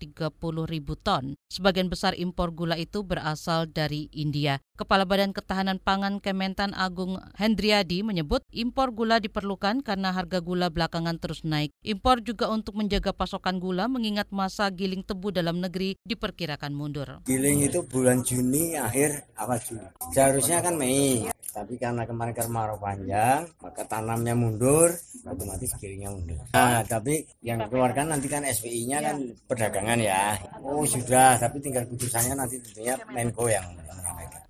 ribu 0.66 0.98
ton. 0.98 1.38
Sebagian 1.46 1.94
besar 1.94 2.18
impor 2.18 2.50
gula 2.50 2.74
itu 2.74 3.06
berasal 3.06 3.70
dari 3.70 4.10
India. 4.10 4.58
Kepala 4.74 5.06
Badan 5.06 5.30
Ketahanan 5.30 5.78
Pangan 5.78 6.18
Kementan 6.18 6.74
Agung 6.74 7.22
Hendriadi 7.38 8.02
menyebut 8.02 8.42
impor 8.50 8.90
gula 8.90 9.22
diperlukan 9.22 9.86
karena 9.86 10.10
harga 10.10 10.42
gula 10.42 10.66
belakangan 10.66 11.14
terus 11.22 11.46
naik. 11.46 11.70
Impor 11.86 12.18
juga 12.26 12.50
untuk 12.50 12.74
menjaga 12.74 13.14
pasokan 13.14 13.62
gula 13.62 13.86
mengingat 13.86 14.34
masa 14.34 14.66
giling 14.74 15.06
tebu 15.06 15.30
dalam 15.30 15.62
negeri 15.62 15.94
diperkirakan 16.02 16.74
mundur. 16.74 17.22
Giling 17.22 17.62
itu 17.62 17.86
bulan 17.86 18.26
Juni 18.26 18.74
akhir 18.74 19.30
awal 19.38 19.62
Juli. 19.62 19.86
Seharusnya 20.10 20.58
kan 20.58 20.74
Mei, 20.74 21.30
tapi 21.54 21.78
karena 21.78 22.02
kemarin 22.02 22.34
kemarau 22.34 22.74
panjang, 22.74 23.46
maka 23.62 23.86
tanamnya 23.86 24.34
mundur, 24.34 24.90
otomatis 25.22 25.70
gilingnya 25.78 26.10
mundur. 26.10 26.42
Nah, 26.50 26.82
tapi 26.82 27.22
yang 27.46 27.62
keluarkan 27.70 28.10
nanti 28.10 28.26
kan 28.26 28.42
SPI-nya 28.42 28.98
kan 28.98 29.22
perdagangan 29.46 30.02
ya. 30.02 30.34
Oh 30.66 30.82
sudah, 30.82 31.38
tapi 31.38 31.62
tinggal 31.62 31.86
putusannya 31.86 32.34
nanti 32.34 32.58
tentunya 32.58 32.98
Menko 33.14 33.46
yang 33.46 33.70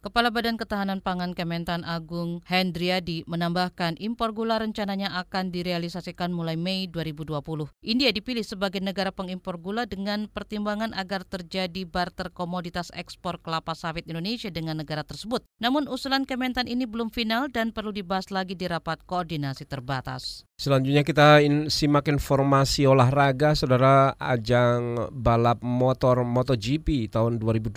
Kepala 0.04 0.28
Badan 0.28 0.61
Ketahanan 0.61 1.00
Pangan 1.00 1.32
Kementan 1.32 1.80
Agung 1.80 2.44
Hendriadi 2.44 3.25
menambahkan 3.25 3.96
impor 3.96 4.37
gula 4.37 4.61
rencananya 4.61 5.08
akan 5.16 5.49
direalisasikan 5.49 6.28
mulai 6.28 6.61
Mei 6.61 6.84
2020. 6.92 7.40
India 7.80 8.12
dipilih 8.12 8.44
sebagai 8.44 8.84
negara 8.84 9.16
pengimpor 9.16 9.56
gula 9.56 9.88
dengan 9.88 10.28
pertimbangan 10.28 10.92
agar 10.92 11.25
terjadi 11.25 11.88
barter 11.88 12.28
komoditas 12.37 12.92
ekspor 12.92 13.40
kelapa 13.40 13.73
sawit 13.73 14.04
Indonesia 14.04 14.52
dengan 14.52 14.84
negara 14.84 15.08
tersebut. 15.08 15.40
Namun 15.56 15.88
usulan 15.88 16.28
Kementan 16.28 16.68
ini 16.68 16.84
belum 16.84 17.08
final 17.08 17.49
dan 17.49 17.73
perlu 17.73 17.88
dibahas 17.88 18.28
lagi 18.28 18.52
di 18.52 18.68
rapat 18.68 19.00
koordinasi 19.08 19.64
terbatas. 19.64 20.44
Selanjutnya 20.54 21.02
kita 21.02 21.42
in, 21.42 21.66
simak 21.66 22.06
informasi 22.06 22.87
olahraga, 22.87 23.58
saudara 23.58 24.14
ajang 24.23 25.11
balap 25.11 25.58
motor 25.66 26.23
MotoGP 26.23 27.11
tahun 27.11 27.42
2020 27.42 27.75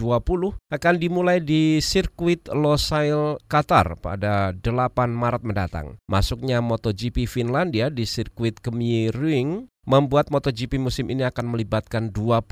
akan 0.62 0.96
dimulai 1.01 1.41
di 1.41 1.81
sirkuit 1.81 2.46
Losail, 2.53 3.41
Qatar 3.50 3.98
pada 3.98 4.53
8 4.53 5.10
Maret 5.10 5.41
mendatang. 5.41 5.98
Masuknya 6.05 6.62
MotoGP 6.62 7.25
Finlandia 7.25 7.89
di 7.89 8.05
sirkuit 8.05 8.62
Kemiring 8.62 9.65
membuat 9.88 10.27
MotoGP 10.27 10.84
musim 10.84 11.08
ini 11.08 11.24
akan 11.24 11.56
melibatkan 11.56 12.12
20 12.12 12.44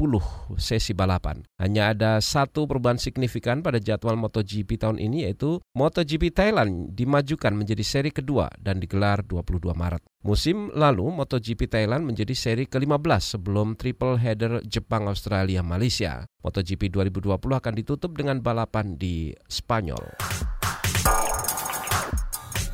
sesi 0.55 0.95
balapan. 0.95 1.43
Hanya 1.59 1.91
ada 1.91 2.23
satu 2.23 2.63
perubahan 2.63 2.95
signifikan 2.95 3.59
pada 3.59 3.77
jadwal 3.83 4.15
MotoGP 4.15 4.79
tahun 4.79 5.03
ini 5.03 5.27
yaitu 5.27 5.59
MotoGP 5.75 6.31
Thailand 6.31 6.95
dimajukan 6.95 7.51
menjadi 7.51 7.83
seri 7.83 8.15
kedua 8.15 8.47
dan 8.55 8.79
digelar 8.79 9.19
22 9.27 9.75
Maret. 9.75 9.99
Musim 10.23 10.71
lalu 10.71 11.11
MotoGP 11.11 11.67
Thailand 11.67 12.07
menjadi 12.07 12.31
seri 12.31 12.65
ke-15 12.65 13.37
sebelum 13.37 13.75
triple 13.75 14.15
header 14.15 14.63
Jepang, 14.63 15.11
Australia, 15.11 15.59
Malaysia. 15.59 16.23
MotoGP 16.39 16.87
2020 16.89 17.35
akan 17.35 17.73
ditutup 17.75 18.15
dengan 18.15 18.39
balapan 18.39 18.95
di 18.95 19.35
Spanyol. 19.51 20.17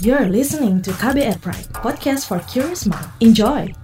You're 0.01 0.29
listening 0.29 0.81
to 0.85 0.93
KBR 0.97 1.41
Pride, 1.41 1.69
podcast 1.77 2.25
for 2.25 2.41
curious 2.49 2.89
mind. 2.89 3.05
Enjoy! 3.21 3.80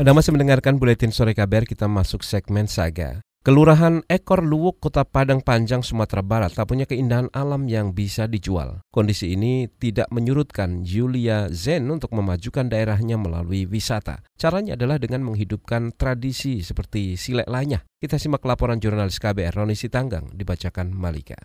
Anda 0.00 0.16
masih 0.16 0.32
mendengarkan 0.32 0.80
Buletin 0.80 1.12
Sore 1.12 1.36
KBR, 1.36 1.68
kita 1.68 1.84
masuk 1.84 2.24
segmen 2.24 2.64
Saga. 2.64 3.20
Kelurahan 3.44 4.00
Ekor 4.08 4.40
Luwuk, 4.40 4.80
Kota 4.80 5.04
Padang 5.04 5.44
Panjang, 5.44 5.84
Sumatera 5.84 6.24
Barat 6.24 6.56
tak 6.56 6.72
punya 6.72 6.88
keindahan 6.88 7.28
alam 7.36 7.68
yang 7.68 7.92
bisa 7.92 8.24
dijual. 8.24 8.80
Kondisi 8.88 9.36
ini 9.36 9.68
tidak 9.68 10.08
menyurutkan 10.08 10.88
Julia 10.88 11.52
Zen 11.52 11.84
untuk 11.92 12.16
memajukan 12.16 12.72
daerahnya 12.72 13.20
melalui 13.20 13.68
wisata. 13.68 14.24
Caranya 14.40 14.72
adalah 14.72 14.96
dengan 14.96 15.20
menghidupkan 15.20 15.92
tradisi 15.92 16.64
seperti 16.64 17.20
silek 17.20 17.44
lanya. 17.44 17.84
Kita 18.00 18.16
simak 18.16 18.40
laporan 18.48 18.80
jurnalis 18.80 19.20
KBR 19.20 19.52
Roni 19.52 19.76
Sitanggang 19.76 20.32
dibacakan 20.32 20.96
Malika. 20.96 21.36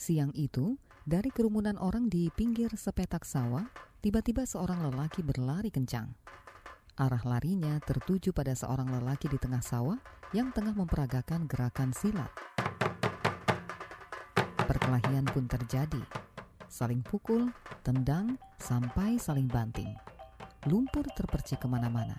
Siang 0.00 0.32
itu, 0.32 0.80
dari 1.04 1.28
kerumunan 1.28 1.76
orang 1.76 2.08
di 2.08 2.32
pinggir 2.32 2.72
sepetak 2.72 3.28
sawah, 3.28 3.68
tiba-tiba 3.98 4.46
seorang 4.46 4.86
lelaki 4.90 5.26
berlari 5.26 5.74
kencang. 5.74 6.14
Arah 6.98 7.22
larinya 7.22 7.78
tertuju 7.82 8.34
pada 8.34 8.54
seorang 8.54 8.90
lelaki 8.90 9.30
di 9.30 9.38
tengah 9.38 9.62
sawah 9.62 9.98
yang 10.34 10.50
tengah 10.50 10.74
memperagakan 10.74 11.46
gerakan 11.46 11.94
silat. 11.94 12.30
Perkelahian 14.66 15.24
pun 15.30 15.46
terjadi. 15.46 16.02
Saling 16.68 17.00
pukul, 17.00 17.48
tendang, 17.80 18.36
sampai 18.60 19.16
saling 19.16 19.48
banting. 19.48 19.88
Lumpur 20.68 21.06
terpercik 21.16 21.64
ke 21.64 21.68
mana-mana. 21.70 22.18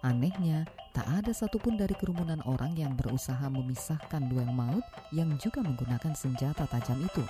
Anehnya, 0.00 0.64
tak 0.94 1.04
ada 1.10 1.34
satupun 1.34 1.74
dari 1.74 1.92
kerumunan 1.98 2.40
orang 2.46 2.72
yang 2.78 2.94
berusaha 2.94 3.44
memisahkan 3.50 4.30
duel 4.30 4.48
maut 4.54 4.82
yang 5.10 5.34
juga 5.36 5.60
menggunakan 5.60 6.14
senjata 6.14 6.64
tajam 6.70 7.02
itu. 7.02 7.22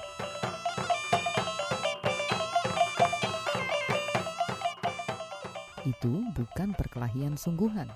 Itu 5.89 6.29
bukan 6.37 6.77
perkelahian 6.77 7.41
sungguhan. 7.41 7.89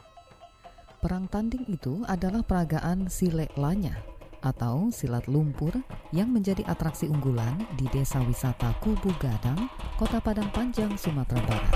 Perang 1.05 1.29
tanding 1.29 1.69
itu 1.69 2.01
adalah 2.09 2.41
peragaan 2.41 3.13
silek 3.13 3.53
lanya 3.61 4.01
atau 4.43 4.91
silat 4.91 5.31
lumpur 5.31 5.71
yang 6.11 6.33
menjadi 6.33 6.67
atraksi 6.67 7.07
unggulan 7.07 7.55
di 7.79 7.87
desa 7.93 8.19
wisata 8.25 8.75
Kubu 8.83 9.15
Gadang, 9.23 9.71
Kota 10.01 10.19
Padang 10.19 10.51
Panjang, 10.51 10.97
Sumatera 10.99 11.43
Barat. 11.47 11.75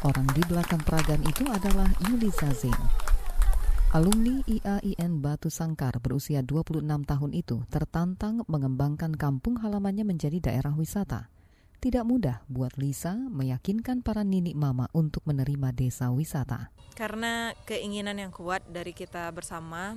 Orang 0.00 0.28
di 0.32 0.40
belakang 0.48 0.80
peragaan 0.80 1.20
itu 1.28 1.44
adalah 1.52 1.88
Yuli 2.08 2.32
Zain. 2.32 2.76
Alumni 3.92 4.40
IAIN 4.46 5.18
Batu 5.18 5.50
Sangkar 5.50 5.98
berusia 5.98 6.46
26 6.46 6.80
tahun 6.86 7.30
itu 7.34 7.66
tertantang 7.68 8.46
mengembangkan 8.46 9.12
kampung 9.18 9.58
halamannya 9.60 10.06
menjadi 10.06 10.38
daerah 10.40 10.72
wisata. 10.72 11.28
Tidak 11.80 12.04
mudah 12.04 12.44
buat 12.44 12.76
Lisa 12.76 13.16
meyakinkan 13.16 14.04
para 14.04 14.20
ninik 14.20 14.52
mama 14.52 14.92
untuk 14.92 15.24
menerima 15.24 15.72
desa 15.72 16.12
wisata. 16.12 16.68
Karena 16.92 17.56
keinginan 17.64 18.20
yang 18.20 18.28
kuat 18.28 18.60
dari 18.68 18.92
kita 18.92 19.32
bersama, 19.32 19.96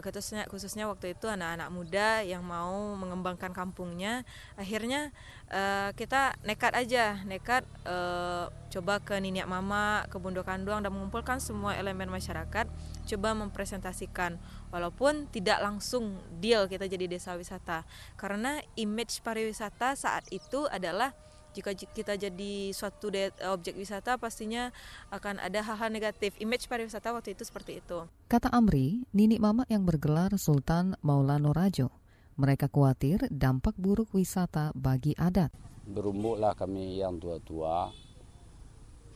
khususnya 0.00 0.48
khususnya 0.48 0.88
waktu 0.88 1.12
itu 1.12 1.28
anak-anak 1.28 1.68
muda 1.68 2.24
yang 2.24 2.40
mau 2.40 2.96
mengembangkan 2.96 3.52
kampungnya 3.52 4.24
akhirnya 4.56 5.12
uh, 5.52 5.92
kita 5.92 6.38
nekat 6.46 6.72
aja 6.72 7.20
nekat 7.28 7.66
uh, 7.84 8.48
coba 8.72 9.04
ke 9.04 9.12
Niniak 9.20 9.44
Mama 9.44 10.08
ke 10.08 10.16
Bundo 10.16 10.40
Kanduang 10.40 10.80
dan 10.80 10.88
mengumpulkan 10.96 11.36
semua 11.44 11.76
elemen 11.76 12.08
masyarakat 12.08 12.64
coba 13.04 13.28
mempresentasikan. 13.36 14.40
Walaupun 14.72 15.28
tidak 15.28 15.60
langsung 15.60 16.16
deal 16.40 16.64
kita 16.64 16.88
jadi 16.88 17.04
desa 17.04 17.36
wisata. 17.36 17.84
Karena 18.16 18.56
image 18.80 19.20
pariwisata 19.20 19.92
saat 19.92 20.24
itu 20.32 20.64
adalah 20.72 21.12
jika 21.52 21.76
kita 21.76 22.16
jadi 22.16 22.72
suatu 22.72 23.12
objek 23.52 23.76
wisata 23.76 24.16
pastinya 24.16 24.72
akan 25.12 25.38
ada 25.38 25.60
hal-hal 25.60 25.92
negatif. 25.92 26.34
Image 26.40 26.66
pariwisata 26.66 27.12
waktu 27.12 27.36
itu 27.36 27.44
seperti 27.44 27.84
itu. 27.84 28.08
Kata 28.26 28.48
Amri, 28.50 29.04
Nini 29.12 29.36
Mama 29.36 29.68
yang 29.68 29.84
bergelar 29.84 30.32
Sultan 30.40 30.96
Maulana 31.04 31.52
Rajo. 31.52 31.92
Mereka 32.40 32.72
khawatir 32.72 33.28
dampak 33.28 33.76
buruk 33.76 34.16
wisata 34.16 34.72
bagi 34.72 35.12
adat. 35.20 35.52
berumbuklah 35.82 36.54
kami 36.54 37.02
yang 37.02 37.18
tua-tua 37.18 37.90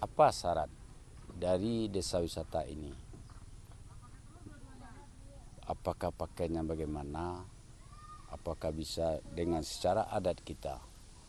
apa 0.03 0.27
syarat 0.35 0.67
dari 1.31 1.87
desa 1.87 2.19
wisata 2.19 2.67
ini 2.67 2.91
apakah 5.67 6.11
pakainya 6.11 6.67
bagaimana 6.67 7.47
apakah 8.35 8.75
bisa 8.75 9.23
dengan 9.31 9.63
secara 9.63 10.11
adat 10.11 10.43
kita 10.43 10.83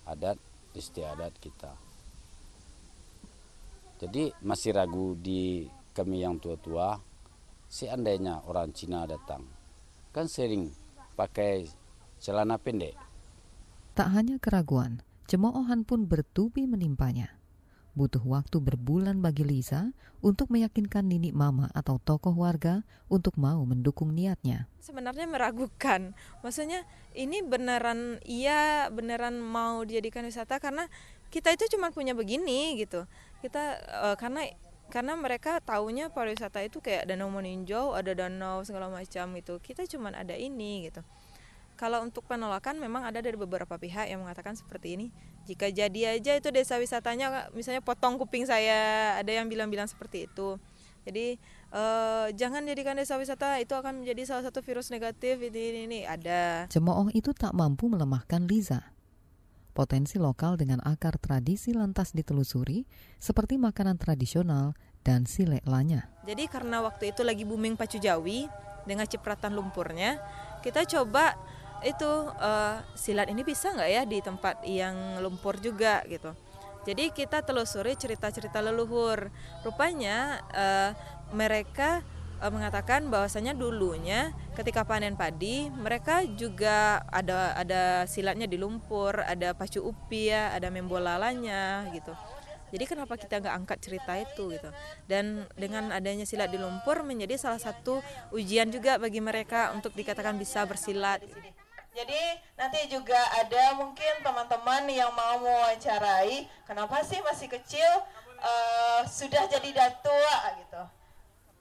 adat 0.10 0.42
istiadat 0.78 1.34
kita. 1.42 1.74
Jadi 3.98 4.30
masih 4.46 4.78
ragu 4.78 5.18
di 5.18 5.66
kami 5.98 6.22
yang 6.22 6.38
tua-tua 6.38 7.02
seandainya 7.66 8.46
orang 8.46 8.70
Cina 8.70 9.10
datang 9.10 9.42
kan 10.14 10.30
sering 10.30 10.70
pakai 11.18 11.66
celana 12.22 12.62
pendek. 12.62 12.94
Tak 13.98 14.14
hanya 14.14 14.38
keraguan 14.38 15.02
cemoohan 15.26 15.82
pun 15.84 16.06
bertubi 16.06 16.70
menimpanya 16.70 17.37
butuh 17.98 18.22
waktu 18.22 18.62
berbulan 18.62 19.18
bagi 19.26 19.42
Lisa 19.42 19.90
untuk 20.22 20.54
meyakinkan 20.54 21.10
Nini 21.10 21.34
Mama 21.34 21.74
atau 21.74 21.98
tokoh 21.98 22.38
warga 22.38 22.86
untuk 23.10 23.34
mau 23.42 23.66
mendukung 23.66 24.14
niatnya. 24.14 24.70
Sebenarnya 24.78 25.26
meragukan. 25.26 26.14
Maksudnya 26.46 26.86
ini 27.18 27.42
beneran 27.42 28.22
iya 28.22 28.94
beneran 28.94 29.42
mau 29.42 29.82
dijadikan 29.82 30.30
wisata 30.30 30.62
karena 30.62 30.86
kita 31.34 31.58
itu 31.58 31.66
cuma 31.74 31.90
punya 31.90 32.14
begini 32.14 32.78
gitu. 32.78 33.10
Kita 33.42 33.82
uh, 34.06 34.16
karena 34.16 34.46
karena 34.88 35.20
mereka 35.20 35.60
taunya 35.60 36.08
pariwisata 36.08 36.64
itu 36.64 36.80
kayak 36.80 37.12
danau 37.12 37.28
meninjau, 37.28 37.92
ada 37.92 38.16
danau 38.16 38.64
segala 38.64 38.88
macam 38.88 39.36
gitu. 39.36 39.60
Kita 39.60 39.84
cuma 39.90 40.14
ada 40.16 40.38
ini 40.38 40.88
gitu. 40.88 41.04
Kalau 41.78 42.02
untuk 42.02 42.26
penolakan 42.26 42.82
memang 42.82 43.06
ada 43.06 43.22
dari 43.22 43.38
beberapa 43.38 43.78
pihak 43.78 44.10
yang 44.10 44.26
mengatakan 44.26 44.58
seperti 44.58 44.98
ini. 44.98 45.08
Jika 45.46 45.70
jadi 45.70 46.18
aja 46.18 46.34
itu 46.34 46.50
desa 46.50 46.82
wisatanya 46.82 47.54
misalnya 47.54 47.86
potong 47.86 48.18
kuping 48.18 48.50
saya, 48.50 49.14
ada 49.22 49.30
yang 49.30 49.46
bilang-bilang 49.46 49.86
seperti 49.86 50.26
itu. 50.26 50.58
Jadi 51.06 51.38
eh, 51.72 52.28
jangan 52.34 52.66
jadikan 52.66 52.98
desa 52.98 53.16
wisata 53.16 53.62
itu 53.62 53.78
akan 53.78 54.02
menjadi 54.02 54.26
salah 54.26 54.44
satu 54.50 54.66
virus 54.66 54.90
negatif 54.90 55.38
ini 55.38 55.54
ini, 55.54 55.82
ini. 55.86 56.00
ada. 56.04 56.66
Cemooh 56.68 57.14
itu 57.14 57.30
tak 57.32 57.54
mampu 57.54 57.88
melemahkan 57.88 58.50
Liza. 58.50 58.92
Potensi 59.78 60.18
lokal 60.18 60.58
dengan 60.58 60.82
akar 60.82 61.22
tradisi 61.22 61.70
lantas 61.70 62.10
ditelusuri 62.10 62.90
seperti 63.22 63.62
makanan 63.62 64.02
tradisional 64.02 64.74
dan 65.06 65.30
silek 65.30 65.62
lanya. 65.70 66.10
Jadi 66.26 66.50
karena 66.50 66.82
waktu 66.82 67.14
itu 67.14 67.22
lagi 67.22 67.46
booming 67.46 67.78
pacu 67.78 68.02
jawi 68.02 68.50
dengan 68.90 69.06
cipratan 69.06 69.54
lumpurnya, 69.54 70.18
kita 70.66 70.84
coba 70.90 71.38
itu 71.86 72.12
uh, 72.38 72.82
silat 72.98 73.30
ini 73.30 73.46
bisa 73.46 73.74
nggak 73.74 73.90
ya 73.90 74.04
di 74.08 74.18
tempat 74.24 74.66
yang 74.66 75.22
lumpur 75.22 75.58
juga 75.62 76.02
gitu. 76.10 76.34
Jadi 76.88 77.12
kita 77.12 77.44
telusuri 77.44 78.00
cerita-cerita 78.00 78.64
leluhur. 78.64 79.28
Rupanya 79.62 80.40
uh, 80.56 80.92
mereka 81.36 82.00
uh, 82.40 82.48
mengatakan 82.48 83.12
bahwasanya 83.12 83.52
dulunya 83.52 84.32
ketika 84.56 84.88
panen 84.88 85.20
padi 85.20 85.68
mereka 85.68 86.24
juga 86.24 87.04
ada 87.12 87.54
ada 87.60 88.08
silatnya 88.08 88.48
di 88.48 88.56
lumpur, 88.56 89.20
ada 89.20 89.52
pacu 89.52 89.84
upi 89.84 90.32
ya, 90.32 90.56
ada 90.56 90.72
membolalanya 90.72 91.92
gitu. 91.92 92.16
Jadi 92.68 92.84
kenapa 92.84 93.16
kita 93.16 93.40
nggak 93.40 93.56
angkat 93.64 93.78
cerita 93.80 94.12
itu 94.20 94.52
gitu? 94.52 94.70
Dan 95.08 95.48
dengan 95.56 95.88
adanya 95.96 96.28
silat 96.28 96.52
di 96.52 96.60
lumpur 96.60 97.00
menjadi 97.04 97.40
salah 97.40 97.64
satu 97.64 98.04
ujian 98.36 98.68
juga 98.68 99.00
bagi 99.00 99.24
mereka 99.24 99.72
untuk 99.72 99.96
dikatakan 99.96 100.36
bisa 100.36 100.68
bersilat. 100.68 101.24
Jadi 101.98 102.22
nanti 102.54 102.86
juga 102.94 103.18
ada 103.34 103.74
mungkin 103.74 104.22
teman-teman 104.22 104.86
yang 104.86 105.10
mau 105.18 105.42
mewawancarai, 105.42 106.46
kenapa 106.70 107.02
sih 107.02 107.18
masih 107.26 107.50
kecil 107.50 107.90
uh, 108.38 109.02
sudah 109.10 109.50
jadi 109.50 109.66
datua 109.74 110.36
gitu. 110.62 110.84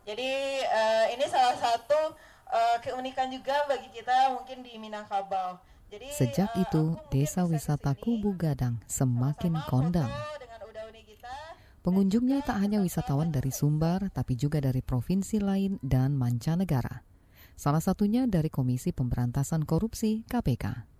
Jadi 0.04 0.60
uh, 0.60 1.06
ini 1.16 1.24
salah 1.32 1.56
satu 1.56 2.12
uh, 2.52 2.76
keunikan 2.84 3.32
juga 3.32 3.64
bagi 3.64 3.88
kita 3.88 4.36
mungkin 4.36 4.60
di 4.60 4.76
Minangkabau. 4.76 5.56
Jadi, 5.88 6.12
Sejak 6.12 6.52
uh, 6.52 6.60
itu, 6.60 6.84
desa 7.08 7.48
wisata 7.48 7.96
Kubu 7.96 8.36
Gadang 8.36 8.76
semakin 8.84 9.56
kondang. 9.72 10.12
Pengunjungnya 11.80 12.44
tak 12.44 12.60
hanya 12.60 12.84
wisatawan 12.84 13.32
dari 13.32 13.54
Sumbar, 13.54 14.12
tapi 14.12 14.36
juga 14.36 14.60
dari 14.60 14.84
provinsi 14.84 15.40
lain 15.40 15.80
dan 15.80 16.12
mancanegara 16.12 17.15
salah 17.56 17.82
satunya 17.82 18.28
dari 18.30 18.52
Komisi 18.52 18.94
Pemberantasan 18.94 19.66
Korupsi 19.66 20.22
KPK. 20.28 20.95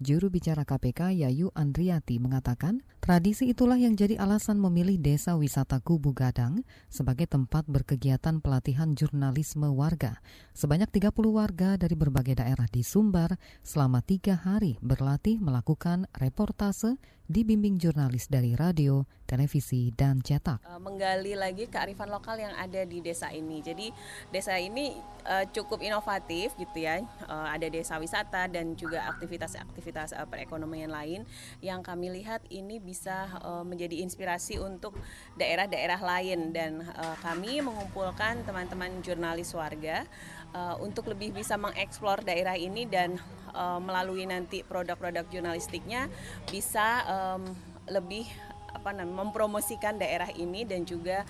Juru 0.00 0.32
bicara 0.32 0.64
KPK 0.64 1.12
Yayu 1.12 1.52
Andriati 1.52 2.16
mengatakan, 2.16 2.80
tradisi 3.04 3.52
itulah 3.52 3.76
yang 3.76 4.00
jadi 4.00 4.16
alasan 4.16 4.56
memilih 4.56 4.96
desa 4.96 5.36
wisata 5.36 5.76
Kubu 5.76 6.16
Gadang 6.16 6.64
sebagai 6.88 7.28
tempat 7.28 7.68
berkegiatan 7.68 8.40
pelatihan 8.40 8.96
jurnalisme 8.96 9.68
warga. 9.68 10.24
Sebanyak 10.56 10.88
30 10.88 11.12
warga 11.28 11.76
dari 11.76 11.92
berbagai 12.00 12.40
daerah 12.40 12.64
di 12.72 12.80
Sumbar 12.80 13.36
selama 13.60 14.00
tiga 14.00 14.40
hari 14.40 14.80
berlatih 14.80 15.36
melakukan 15.36 16.08
reportase 16.16 16.96
dibimbing 17.30 17.78
jurnalis 17.78 18.26
dari 18.26 18.58
radio, 18.58 19.06
televisi, 19.22 19.94
dan 19.94 20.18
cetak. 20.18 20.66
Eh, 20.66 20.80
menggali 20.82 21.38
lagi 21.38 21.70
kearifan 21.70 22.10
lokal 22.10 22.42
yang 22.42 22.50
ada 22.58 22.82
di 22.82 22.98
desa 22.98 23.30
ini. 23.30 23.62
Jadi 23.62 23.86
desa 24.34 24.58
ini 24.58 24.90
uh, 25.30 25.46
cukup 25.54 25.78
inovatif 25.78 26.58
gitu 26.58 26.82
ya. 26.82 26.98
Uh, 27.30 27.46
ada 27.46 27.70
desa 27.70 28.02
wisata 28.02 28.50
dan 28.50 28.74
juga 28.74 29.06
aktivitas-aktivitas 29.14 29.89
uh, 29.94 30.26
perekonomian 30.26 30.90
lain 30.90 31.26
yang 31.60 31.82
kami 31.84 32.10
lihat 32.10 32.42
ini 32.48 32.78
bisa 32.78 33.28
uh, 33.42 33.64
menjadi 33.66 34.02
inspirasi 34.02 34.58
untuk 34.62 34.96
daerah-daerah 35.36 36.00
lain 36.00 36.54
dan 36.54 36.82
uh, 36.96 37.16
kami 37.20 37.60
mengumpulkan 37.60 38.42
teman-teman 38.46 39.02
jurnalis 39.04 39.52
warga 39.52 40.06
uh, 40.54 40.78
untuk 40.80 41.10
lebih 41.10 41.34
bisa 41.34 41.58
mengeksplor 41.60 42.22
daerah 42.22 42.54
ini 42.54 42.86
dan 42.86 43.18
uh, 43.54 43.78
melalui 43.82 44.26
nanti 44.26 44.62
produk-produk 44.62 45.26
jurnalistiknya 45.30 46.06
bisa 46.48 47.04
um, 47.06 47.42
lebih 47.90 48.26
apa 48.70 48.94
namanya 48.94 49.26
mempromosikan 49.26 49.98
daerah 49.98 50.30
ini 50.32 50.64
dan 50.64 50.86
juga 50.86 51.26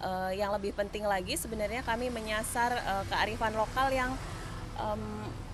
uh, 0.00 0.32
yang 0.32 0.54
lebih 0.54 0.72
penting 0.72 1.04
lagi 1.04 1.34
sebenarnya 1.36 1.84
kami 1.84 2.08
menyasar 2.08 2.70
uh, 2.72 3.04
kearifan 3.10 3.52
lokal 3.54 3.90
yang 3.90 4.10
um, 4.78 5.02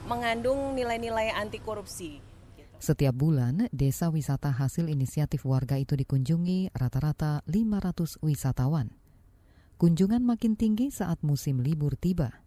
mengandung 0.09 0.73
nilai-nilai 0.77 1.33
anti 1.35 1.61
korupsi. 1.61 2.30
Setiap 2.81 3.12
bulan, 3.12 3.69
desa 3.77 4.09
wisata 4.09 4.49
hasil 4.57 4.88
inisiatif 4.88 5.45
warga 5.45 5.77
itu 5.77 6.01
dikunjungi 6.01 6.73
rata-rata 6.73 7.45
500 7.45 8.25
wisatawan. 8.25 8.88
Kunjungan 9.77 10.25
makin 10.25 10.57
tinggi 10.57 10.88
saat 10.88 11.21
musim 11.21 11.61
libur 11.61 11.93
tiba. 12.01 12.40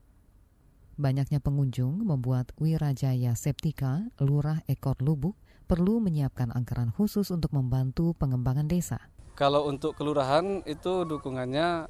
Banyaknya 0.98 1.38
pengunjung 1.38 2.02
membuat 2.02 2.50
Wirajaya 2.58 3.38
Septika, 3.38 4.10
Lurah 4.17 4.65
Ekor 4.65 4.98
Lubuk, 5.06 5.38
perlu 5.69 6.02
menyiapkan 6.02 6.50
anggaran 6.50 6.89
khusus 6.89 7.30
untuk 7.30 7.54
membantu 7.54 8.17
pengembangan 8.17 8.65
desa. 8.65 9.13
Kalau 9.38 9.69
untuk 9.69 9.93
kelurahan 9.93 10.65
itu 10.65 11.06
dukungannya 11.06 11.86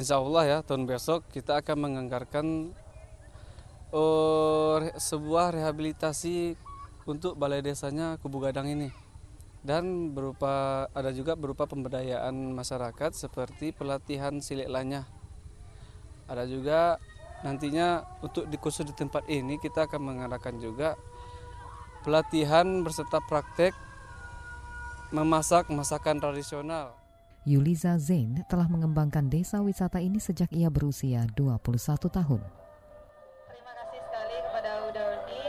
insya 0.00 0.16
Allah 0.16 0.44
ya 0.48 0.58
tahun 0.64 0.88
besok 0.88 1.28
kita 1.28 1.60
akan 1.60 1.76
menganggarkan 1.76 2.72
uh, 3.92 4.80
sebuah 4.96 5.60
rehabilitasi 5.60 6.69
untuk 7.08 7.36
balai 7.36 7.64
desanya 7.64 8.20
Kubu 8.20 8.42
Gadang 8.42 8.68
ini 8.68 8.90
dan 9.60 10.16
berupa 10.16 10.88
ada 10.96 11.12
juga 11.12 11.36
berupa 11.36 11.68
pemberdayaan 11.68 12.32
masyarakat 12.56 13.12
seperti 13.12 13.76
pelatihan 13.76 14.40
silik 14.40 14.68
lanya. 14.68 15.04
Ada 16.24 16.48
juga 16.48 16.96
nantinya 17.44 18.04
untuk 18.24 18.48
di 18.48 18.56
khusus 18.56 18.88
di 18.88 18.94
tempat 18.96 19.28
ini 19.28 19.60
kita 19.60 19.88
akan 19.88 20.00
mengadakan 20.00 20.60
juga 20.60 20.96
pelatihan 22.04 22.80
berserta 22.80 23.20
praktek 23.20 23.76
memasak 25.12 25.68
masakan 25.68 26.22
tradisional. 26.22 26.96
Yuliza 27.48 27.96
Zain 27.96 28.44
telah 28.52 28.68
mengembangkan 28.68 29.32
desa 29.32 29.64
wisata 29.64 29.96
ini 30.00 30.20
sejak 30.20 30.52
ia 30.52 30.68
berusia 30.68 31.24
21 31.36 31.56
tahun. 32.12 32.59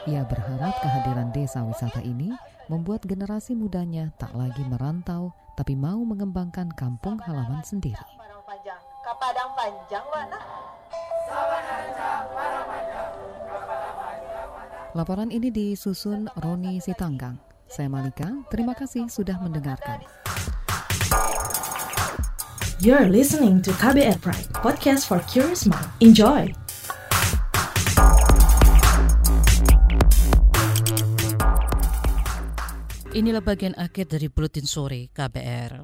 Ia 0.10 0.26
berharap 0.26 0.74
kehadiran 0.82 1.30
desa 1.30 1.62
wisata 1.62 2.02
ini 2.02 2.34
membuat 2.66 3.06
generasi 3.06 3.54
mudanya 3.54 4.10
tak 4.18 4.34
lagi 4.34 4.66
merantau 4.66 5.30
tapi 5.54 5.78
mau 5.78 6.02
mengembangkan 6.02 6.74
kampung 6.74 7.22
halaman 7.22 7.62
sendiri. 7.62 8.02
Padang 8.18 8.42
panjang? 8.42 8.82
Laporan 14.92 15.30
ini 15.30 15.54
disusun 15.54 16.28
Roni 16.42 16.82
Sitanggang. 16.82 17.38
Saya 17.70 17.88
Malika, 17.88 18.28
terima 18.52 18.76
kasih 18.76 19.08
sudah 19.08 19.38
mendengarkan. 19.40 20.04
You're 22.82 23.08
listening 23.08 23.62
to 23.62 23.72
KBR 23.78 24.18
Pride, 24.20 24.50
podcast 24.58 25.06
for 25.06 25.22
curious 25.30 25.70
mind. 25.70 25.88
Enjoy! 26.02 26.61
Inilah 33.12 33.44
bagian 33.44 33.76
akhir 33.76 34.08
dari 34.08 34.32
Buletin 34.32 34.64
Sore 34.64 35.12
KBR. 35.12 35.84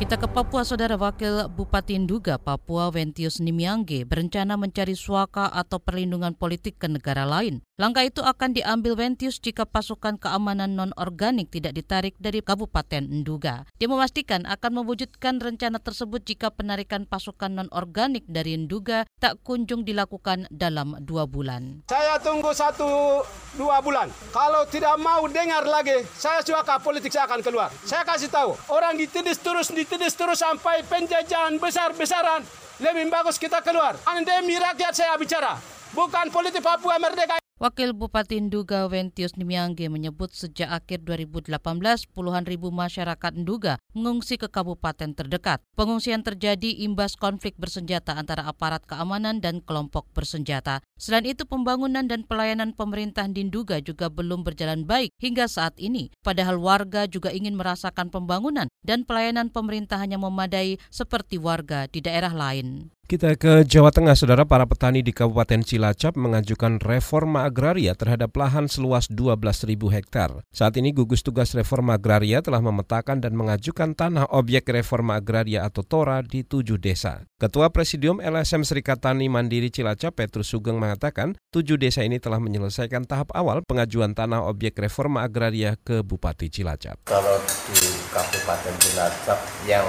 Kita 0.00 0.16
ke 0.16 0.24
Papua, 0.24 0.64
Saudara 0.64 0.96
Wakil 0.96 1.52
Bupati 1.52 2.00
Nduga 2.00 2.40
Papua 2.40 2.88
Ventius 2.88 3.44
Nimiangge 3.44 4.08
berencana 4.08 4.56
mencari 4.56 4.96
suaka 4.96 5.52
atau 5.52 5.76
perlindungan 5.84 6.32
politik 6.32 6.80
ke 6.80 6.88
negara 6.88 7.28
lain. 7.28 7.60
Langkah 7.82 8.06
itu 8.06 8.22
akan 8.22 8.54
diambil 8.54 8.94
Ventius 8.94 9.42
jika 9.42 9.66
pasukan 9.66 10.14
keamanan 10.14 10.78
non-organik 10.78 11.50
tidak 11.50 11.74
ditarik 11.74 12.14
dari 12.22 12.38
Kabupaten 12.38 13.02
Nduga. 13.02 13.66
Dia 13.74 13.90
memastikan 13.90 14.46
akan 14.46 14.70
mewujudkan 14.78 15.42
rencana 15.42 15.82
tersebut 15.82 16.22
jika 16.22 16.54
penarikan 16.54 17.10
pasukan 17.10 17.50
non-organik 17.50 18.22
dari 18.30 18.54
Nduga 18.54 19.02
tak 19.18 19.42
kunjung 19.42 19.82
dilakukan 19.82 20.46
dalam 20.54 20.94
dua 21.02 21.26
bulan. 21.26 21.82
Saya 21.90 22.22
tunggu 22.22 22.54
satu 22.54 23.26
dua 23.58 23.82
bulan. 23.82 24.06
Kalau 24.30 24.62
tidak 24.70 24.94
mau 25.02 25.26
dengar 25.26 25.66
lagi, 25.66 26.06
saya 26.14 26.38
suaka 26.38 26.78
politik 26.78 27.10
saya 27.10 27.26
akan 27.26 27.42
keluar. 27.42 27.74
Saya 27.82 28.06
kasih 28.06 28.30
tahu, 28.30 28.54
orang 28.70 28.94
ditindis 28.94 29.42
terus 29.42 29.74
ditindis 29.74 30.14
terus 30.14 30.38
sampai 30.38 30.86
penjajahan 30.86 31.58
besar-besaran. 31.58 32.46
Lebih 32.78 33.10
bagus 33.10 33.42
kita 33.42 33.58
keluar. 33.58 33.98
Andemi 34.06 34.54
rakyat 34.54 34.94
saya 34.94 35.18
bicara. 35.18 35.58
Bukan 35.90 36.30
politik 36.30 36.62
Papua 36.62 37.02
merdeka. 37.02 37.41
Wakil 37.60 37.92
Bupati 37.92 38.40
Nduga 38.40 38.88
Ventius 38.88 39.36
Nimiangge 39.36 39.92
menyebut 39.92 40.32
sejak 40.32 40.72
akhir 40.72 41.04
2018 41.04 41.60
puluhan 42.08 42.48
ribu 42.48 42.72
masyarakat 42.72 43.32
Nduga 43.36 43.76
mengungsi 43.92 44.40
ke 44.40 44.48
kabupaten 44.48 45.12
terdekat. 45.12 45.60
Pengungsian 45.76 46.24
terjadi 46.24 46.80
imbas 46.88 47.12
konflik 47.12 47.54
bersenjata 47.60 48.16
antara 48.16 48.48
aparat 48.48 48.88
keamanan 48.88 49.44
dan 49.44 49.60
kelompok 49.60 50.08
bersenjata. 50.16 50.80
Selain 50.96 51.28
itu 51.28 51.44
pembangunan 51.44 52.08
dan 52.08 52.24
pelayanan 52.24 52.72
pemerintah 52.72 53.28
di 53.28 53.44
Nduga 53.44 53.84
juga 53.84 54.08
belum 54.08 54.48
berjalan 54.48 54.88
baik 54.88 55.12
hingga 55.20 55.44
saat 55.44 55.76
ini. 55.76 56.08
Padahal 56.24 56.56
warga 56.56 57.04
juga 57.04 57.30
ingin 57.36 57.52
merasakan 57.52 58.08
pembangunan 58.08 58.66
dan 58.80 59.04
pelayanan 59.04 59.52
pemerintah 59.52 60.00
hanya 60.00 60.16
memadai 60.16 60.80
seperti 60.88 61.36
warga 61.36 61.84
di 61.84 62.00
daerah 62.00 62.32
lain. 62.32 62.88
Kita 63.12 63.36
ke 63.36 63.68
Jawa 63.68 63.92
Tengah, 63.92 64.16
saudara 64.16 64.48
para 64.48 64.64
petani 64.64 65.04
di 65.04 65.12
Kabupaten 65.12 65.60
Cilacap 65.60 66.16
mengajukan 66.16 66.80
reforma 66.80 67.44
agraria 67.44 67.92
terhadap 67.92 68.32
lahan 68.32 68.72
seluas 68.72 69.12
12.000 69.12 69.68
hektar. 69.92 70.40
Saat 70.48 70.80
ini 70.80 70.96
gugus 70.96 71.20
tugas 71.20 71.52
reforma 71.52 72.00
agraria 72.00 72.40
telah 72.40 72.64
memetakan 72.64 73.20
dan 73.20 73.36
mengajukan 73.36 73.92
tanah 73.92 74.32
objek 74.32 74.64
reforma 74.72 75.20
agraria 75.20 75.60
atau 75.60 75.84
TORA 75.84 76.24
di 76.24 76.40
tujuh 76.40 76.80
desa. 76.80 77.28
Ketua 77.36 77.68
Presidium 77.68 78.16
LSM 78.16 78.64
Serikat 78.64 79.04
Tani 79.04 79.28
Mandiri 79.28 79.68
Cilacap, 79.68 80.16
Petrus 80.16 80.48
Sugeng 80.48 80.80
mengatakan, 80.80 81.36
tujuh 81.52 81.76
desa 81.76 82.08
ini 82.08 82.16
telah 82.16 82.40
menyelesaikan 82.40 83.04
tahap 83.04 83.28
awal 83.36 83.60
pengajuan 83.68 84.16
tanah 84.16 84.40
objek 84.48 84.80
reforma 84.80 85.28
agraria 85.28 85.76
ke 85.76 86.00
Bupati 86.00 86.48
Cilacap. 86.48 87.04
Kalau 87.04 87.36
di 87.68 87.92
Kabupaten 88.08 88.74
Cilacap 88.80 89.38
yang 89.68 89.84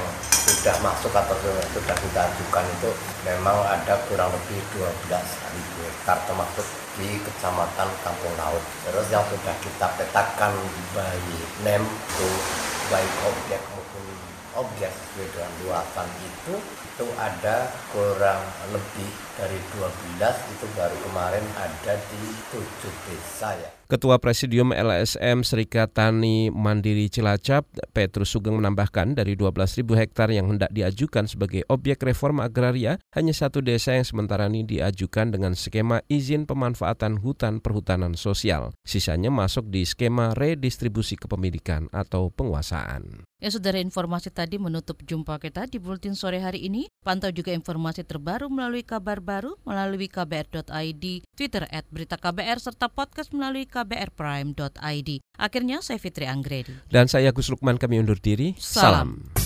sudah 0.63 0.79
masuk 0.79 1.11
atau 1.11 1.35
sudah 1.75 1.91
kita 1.91 2.23
ajukan 2.23 2.63
itu 2.63 2.91
memang 3.27 3.67
ada 3.67 3.99
kurang 4.07 4.31
lebih 4.31 4.63
12 4.71 5.11
ribu 5.51 5.79
hektar 5.83 6.15
termasuk 6.23 6.63
di 6.95 7.19
kecamatan 7.19 7.91
Kampung 7.99 8.31
Laut. 8.39 8.63
Terus 8.87 9.11
yang 9.11 9.27
sudah 9.27 9.51
kita 9.59 9.91
petakan 9.99 10.55
baik 10.95 11.51
NEM 11.67 11.83
itu 11.83 12.29
baik 12.87 13.11
objek 13.27 13.59
maupun 13.75 14.07
objek 14.55 14.87
sesuai 14.95 15.27
dengan 15.35 15.51
luasan 15.67 16.07
itu 16.23 16.55
itu 16.55 17.05
ada 17.19 17.67
kurang 17.91 18.39
lebih 18.71 19.11
dari 19.35 19.59
12 19.75 19.83
itu 20.47 20.65
baru 20.79 20.95
kemarin 21.03 21.43
ada 21.59 21.99
di 22.07 22.23
7 22.55 22.63
desa 23.11 23.51
ya. 23.59 23.72
Ketua 23.93 24.17
Presidium 24.17 24.73
LSM 24.73 25.45
Serikat 25.45 25.93
Tani 25.93 26.49
Mandiri 26.49 27.13
Cilacap, 27.13 27.69
Petrus 27.93 28.33
Sugeng 28.33 28.57
menambahkan 28.57 29.13
dari 29.13 29.37
12.000 29.37 29.85
hektar 29.85 30.33
yang 30.33 30.49
hendak 30.49 30.73
diajukan 30.73 31.29
sebagai 31.29 31.61
objek 31.69 32.01
reforma 32.01 32.49
agraria, 32.49 32.97
hanya 33.13 33.37
satu 33.37 33.61
desa 33.61 33.93
yang 33.93 34.01
sementara 34.01 34.49
ini 34.49 34.65
diajukan 34.65 35.29
dengan 35.29 35.53
skema 35.53 36.01
izin 36.09 36.49
pemanfaatan 36.49 37.21
hutan 37.21 37.61
perhutanan 37.61 38.17
sosial. 38.17 38.73
Sisanya 38.81 39.29
masuk 39.29 39.69
di 39.69 39.85
skema 39.85 40.33
redistribusi 40.33 41.13
kepemilikan 41.13 41.85
atau 41.93 42.33
penguasaan. 42.33 43.29
Ya 43.43 43.51
saudara 43.51 43.75
informasi 43.75 44.31
tadi 44.31 44.55
menutup 44.55 45.03
jumpa 45.03 45.35
kita 45.35 45.67
di 45.67 45.75
Bulletin 45.75 46.15
Sore 46.15 46.39
hari 46.39 46.63
ini. 46.63 46.87
Pantau 47.03 47.27
juga 47.27 47.51
informasi 47.51 48.07
terbaru 48.07 48.47
melalui 48.47 48.87
kabar 48.87 49.19
baru 49.19 49.59
melalui 49.67 50.07
kbr.id, 50.07 51.03
Twitter 51.35 51.67
at 51.67 51.83
berita 51.91 52.15
KBR, 52.15 52.63
serta 52.63 52.87
podcast 52.87 53.35
melalui 53.35 53.67
kbrprime.id. 53.67 55.09
Akhirnya 55.35 55.83
saya 55.83 55.99
Fitri 55.99 56.23
Anggredi. 56.23 56.87
Dan 56.87 57.11
saya 57.11 57.35
Gus 57.35 57.51
Lukman 57.51 57.75
kami 57.75 57.99
undur 57.99 58.15
diri. 58.15 58.55
Salam. 58.55 59.27
Salam. 59.27 59.42